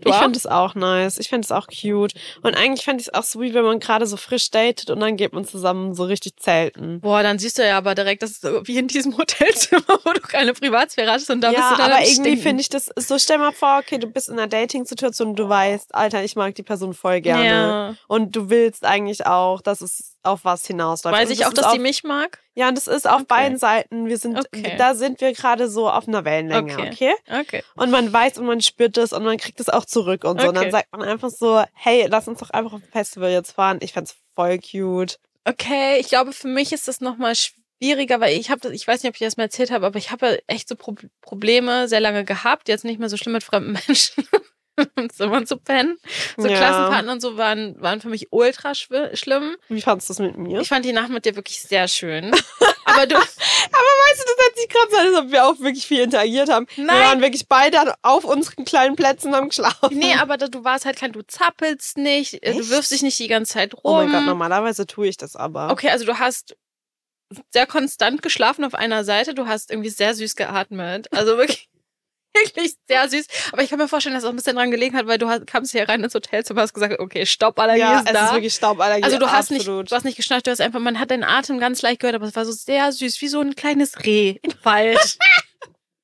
[0.00, 1.18] Du ich finde es auch nice.
[1.18, 2.14] Ich finde es auch cute.
[2.42, 5.16] Und eigentlich fände ich es auch sweet, wenn man gerade so frisch datet und dann
[5.16, 7.00] geht man zusammen so richtig zelten.
[7.00, 10.12] Boah, dann siehst du ja aber direkt, das ist so wie in diesem Hotelzimmer, wo
[10.12, 12.90] du keine Privatsphäre hast und da bist ja, du dann aber irgendwie finde ich das
[12.96, 16.36] so, stell mal vor, okay, du bist in einer Dating-Situation und du weißt, Alter, ich
[16.36, 17.44] mag die Person voll gerne.
[17.44, 17.94] Ja.
[18.08, 21.16] Und du willst eigentlich auch, dass es auf was hinausläuft.
[21.16, 22.38] Weiß ich auch, dass auf, die mich mag?
[22.54, 23.24] Ja, und das ist auf Okay.
[23.28, 24.06] beiden Seiten.
[24.06, 24.74] Wir sind, Okay.
[24.78, 26.90] da sind wir gerade so auf einer Wellenlänge, Okay.
[26.92, 27.14] okay?
[27.40, 27.64] Okay.
[27.76, 30.48] Und man weiß und man spürt es und man kriegt es auch zurück und so.
[30.48, 33.52] Und dann sagt man einfach so, hey, lass uns doch einfach auf ein Festival jetzt
[33.52, 33.78] fahren.
[33.80, 35.18] Ich fand's voll cute.
[35.44, 39.08] Okay, ich glaube, für mich ist das nochmal schwieriger, weil ich habe, ich weiß nicht,
[39.10, 42.00] ob ich das mal erzählt habe, aber ich habe ja echt so Pro Probleme sehr
[42.00, 42.68] lange gehabt.
[42.68, 44.28] Jetzt nicht mehr so schlimm mit fremden Menschen.
[44.96, 45.98] Im Zimmer zu pennen.
[46.36, 46.56] So Ja.
[46.56, 49.56] Klassenpartner und so waren, waren für mich ultra schlimm.
[49.68, 50.60] Wie fandst du es mit mir?
[50.60, 52.30] Ich fand die Nacht mit dir wirklich sehr schön.
[52.84, 55.86] Aber du, Aber weißt du, das hat sich gerade so, als ob wir auch wirklich
[55.86, 56.66] viel interagiert haben.
[56.74, 57.00] Wir Nein.
[57.00, 59.96] waren wirklich beide auf unseren kleinen Plätzen am Schlafen.
[59.96, 62.70] nee, aber du warst halt kein, du zappelst nicht, äh, du Echt?
[62.70, 63.80] wirfst dich nicht die ganze Zeit rum.
[63.84, 65.70] Oh mein Gott, normalerweise tue ich das aber.
[65.70, 66.56] Okay, also du hast
[67.52, 69.34] sehr konstant geschlafen auf einer Seite.
[69.34, 71.06] Du hast irgendwie sehr süß geatmet.
[71.12, 71.68] Also wirklich,
[72.34, 73.26] wirklich sehr süß.
[73.52, 75.26] Aber ich kann mir vorstellen, dass es auch ein bisschen dran gelegen hat, weil du
[75.46, 78.26] kamst hier rein ins Hotelzimmer und hast gesagt, okay, Stauballergie Ja, ist es da.
[78.26, 79.04] ist wirklich Stauballergie.
[79.04, 79.90] also du hast nicht, absolut.
[79.90, 82.26] du hast nicht geschnarcht, du hast einfach, man hat deinen Atem ganz leicht gehört, aber
[82.26, 85.18] es war so sehr süß, wie so ein kleines Reh im Wald.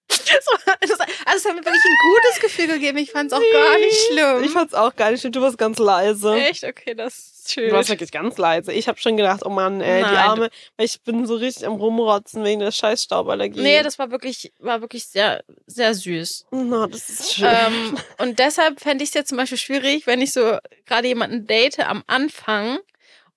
[0.08, 1.02] So, das, also
[1.36, 2.98] es hat mir wirklich ein gutes Gefühl gegeben.
[2.98, 4.44] Ich fand es auch gar nicht schlimm.
[4.44, 5.32] Ich fand's auch gar nicht schlimm.
[5.32, 6.34] Du warst ganz leise.
[6.36, 6.62] Echt?
[6.64, 7.14] Okay, das
[7.52, 7.68] schön.
[7.70, 8.72] Du warst wirklich ganz leise.
[8.72, 11.66] Ich habe schon gedacht, oh Mann, ey, die Nein, Arme, weil ich bin so richtig
[11.66, 13.60] am Rumrotzen wegen der scheiß Stauballergie.
[13.62, 16.46] Nee, das war wirklich, war wirklich sehr, sehr süß.
[16.50, 17.48] No, das ist schön.
[17.48, 21.46] Ähm, und deshalb fände ich es jetzt zum Beispiel schwierig, wenn ich so gerade jemanden
[21.46, 22.78] date am Anfang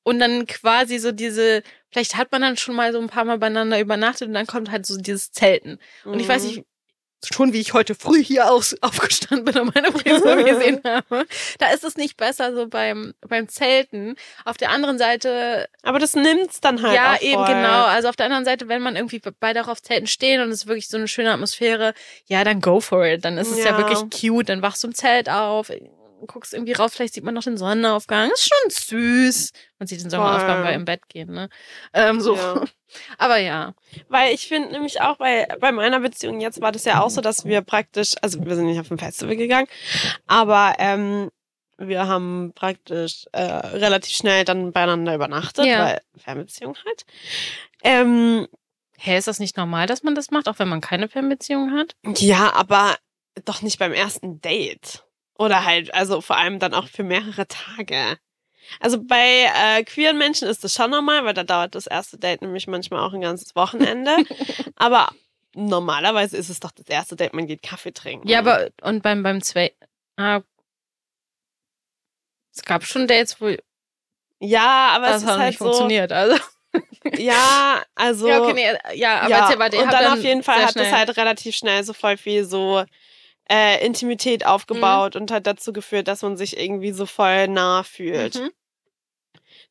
[0.04, 3.38] und dann quasi so diese, vielleicht hat man dann schon mal so ein paar Mal
[3.38, 5.80] beieinander übernachtet und dann kommt halt so dieses Zelten.
[6.06, 6.48] Und ich weiß Mhm.
[6.50, 6.64] nicht,
[7.24, 11.26] schon wie ich heute früh hier aus, aufgestanden bin und meine Frisur gesehen habe.
[11.58, 14.16] Da ist es nicht besser so beim, beim Zelten.
[14.46, 17.48] Auf der anderen Seite, Aber das nimmt's dann halt ja, eben voll.
[17.54, 17.86] genau.
[17.86, 20.60] Also auf der anderen Seite, wenn man irgendwie beide auch auf Zelten stehen und es
[20.62, 21.94] ist wirklich so eine schöne Atmosphäre,
[22.26, 23.26] ja, dann go for it.
[23.26, 23.78] Dann ist es ja, Ja.
[23.78, 24.48] wirklich cute.
[24.50, 25.70] Dann wachst du im Zelt auf,
[26.28, 28.30] guckst irgendwie raus, vielleicht sieht man noch den Sonnenaufgang.
[28.32, 29.52] Ist schon süß.
[29.80, 31.50] Man sieht den Sonnenaufgang bei im Bett gehen, ne?
[31.94, 32.36] Ähm, so.
[32.36, 32.64] Ja.
[33.18, 33.74] Aber ja.
[34.08, 37.22] Weil ich finde nämlich auch, bei, bei meiner Beziehung jetzt war das ja auch so,
[37.22, 39.68] dass wir praktisch, also wir sind nicht auf ein Festival gegangen,
[40.28, 41.30] aber ähm,
[41.78, 45.86] wir haben praktisch äh, relativ schnell dann beieinander übernachtet, Ja.
[45.86, 47.06] weil Fernbeziehung halt.
[47.84, 48.48] Ähm,
[49.02, 51.96] Hä, ist das nicht normal, dass man das macht, auch wenn man keine Fernbeziehung hat?
[52.18, 52.98] ja, aber
[53.46, 55.06] doch nicht beim ersten Date.
[55.40, 58.18] Oder halt, also vor allem dann auch für mehrere Tage.
[58.82, 62.42] Also bei äh, queeren Menschen ist das schon normal, weil da dauert das erste Date
[62.42, 64.18] nämlich manchmal auch ein ganzes Wochenende.
[64.76, 65.10] aber
[65.56, 68.28] normalerweise ist es doch das erste Date, man geht Kaffee trinken.
[68.28, 69.74] Ja, aber und beim beim zwei
[70.18, 70.42] ah,
[72.54, 73.56] es gab schon Dates, wo
[74.40, 75.66] Ja, aber das es ist hat halt nicht so.
[75.66, 76.12] funktioniert.
[76.12, 76.38] Also
[77.18, 78.28] Ja, also.
[78.28, 79.78] ja, okay, nee, ja, aber ja, weiter.
[79.78, 82.44] Ihr und dann, auf jeden Fall hat es schnell- halt relativ schnell so voll viel
[82.44, 82.84] so
[83.52, 88.36] äh, Intimität aufgebaut und hat dazu geführt, dass man sich irgendwie so voll nah fühlt.
[88.36, 88.52] Mhm.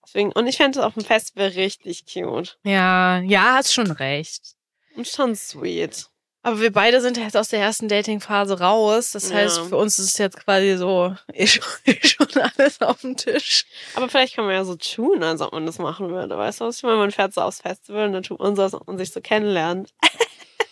[0.05, 2.59] Deswegen, und ich fände es auf dem Festival richtig cute.
[2.64, 4.55] Ja, ja, hast schon recht.
[4.97, 6.07] Und schon sweet.
[6.43, 9.12] Aber wir beide sind jetzt aus der ersten Dating-Phase raus.
[9.12, 9.37] Das Ja.
[9.37, 11.14] heißt, für uns ist es jetzt quasi so,
[11.45, 13.64] schon, ist schon alles auf dem Tisch.
[13.97, 16.39] Aber vielleicht kann man ja so tun, als ob man das machen würde.
[16.39, 16.97] Weißt du, was ich meine?
[16.97, 19.20] Man fährt so aufs Festival und dann tut man so, als ob man sich so
[19.20, 19.93] kennenlernt.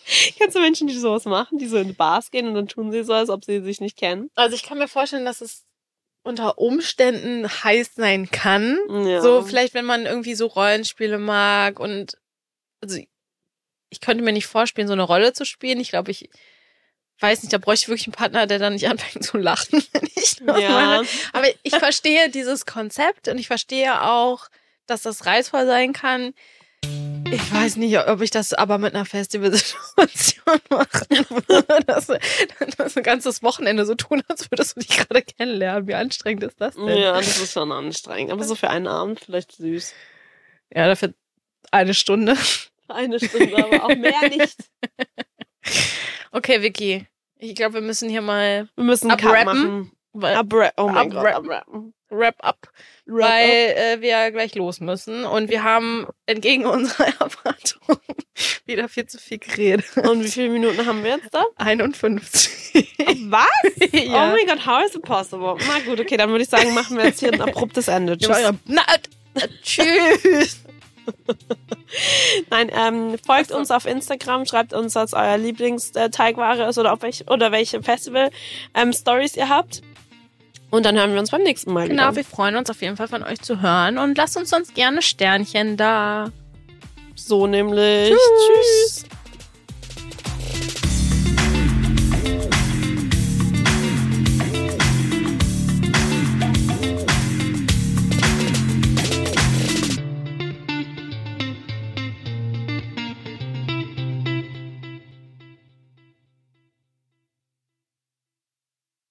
[0.37, 3.03] Kennst du Menschen, die sowas machen, die so in Bars gehen und dann tun sie
[3.03, 4.29] so, als ob sie sich nicht kennen?
[4.35, 5.65] Also ich kann mir vorstellen, dass es
[6.23, 8.77] unter Umständen heiß sein kann.
[9.05, 9.21] Ja.
[9.21, 12.17] So, vielleicht, wenn man irgendwie so Rollenspiele mag und
[12.81, 12.99] also
[13.89, 15.79] ich könnte mir nicht vorstellen, so eine Rolle zu spielen.
[15.79, 16.29] Ich glaube, ich
[17.19, 20.07] weiß nicht, da bräuchte ich wirklich einen Partner, der dann nicht anfängt zu lachen, wenn
[20.15, 21.01] ich Ja.
[21.33, 24.47] Aber ich verstehe dieses Konzept und ich verstehe auch,
[24.85, 26.33] dass das reizvoll sein kann.
[27.31, 31.07] Ich weiß nicht, ob ich das aber mit einer Festivalsituation machen
[31.47, 31.85] würde.
[31.85, 32.07] Dass,
[32.77, 35.87] dass ein ganzes Wochenende so tun, als würdest du dich gerade kennenlernen.
[35.87, 36.87] Wie anstrengend ist das denn?
[36.87, 38.31] Ja, das ist schon anstrengend.
[38.31, 39.93] Aber so für einen Abend vielleicht süß.
[40.73, 41.13] Ja, dafür
[41.71, 42.35] eine Stunde.
[42.87, 44.57] Eine Stunde, aber auch mehr nicht.
[46.31, 47.05] Okay, Vicky.
[47.37, 49.91] Ich glaube, wir müssen hier mal Wir müssen einen Cut Abrappen?
[50.13, 50.37] machen.
[50.37, 51.93] Abra oh mein Gott, Abrappen.
[52.09, 52.19] Abrappen.
[52.19, 52.69] Wrap up,
[53.05, 55.25] weil äh, wir gleich los müssen.
[55.25, 57.99] Und wir haben entgegen unserer Erwartung
[58.65, 59.85] wieder viel zu viel geredet.
[59.97, 61.45] Und wie viele Minuten haben wir jetzt da?
[61.55, 63.05] 51.
[63.29, 63.47] Was?
[63.91, 64.31] ja.
[64.31, 65.55] Oh mein Gott, how is it possible?
[65.67, 68.17] Na gut, okay, dann würde ich sagen, machen wir jetzt hier ein abruptes Ende.
[68.17, 68.53] Tschüss.
[68.65, 68.81] Na,
[69.35, 70.63] äh, tschüss.
[72.49, 77.29] Nein, ähm, folgt uns auf Instagram, schreibt uns, was euer Lieblingsteigware ist oder auf welch,
[77.29, 79.81] oder welche Festival-Stories ihr habt.
[80.69, 82.15] Und dann hören wir uns beim nächsten Mal Genau, wieder.
[82.17, 85.01] wir freuen uns auf jeden Fall von euch zu hören und lasst uns sonst gerne
[85.01, 86.29] Sternchen da.
[87.15, 88.09] So nämlich.
[88.09, 89.05] Tschüss.
[89.05, 89.16] Tschüss.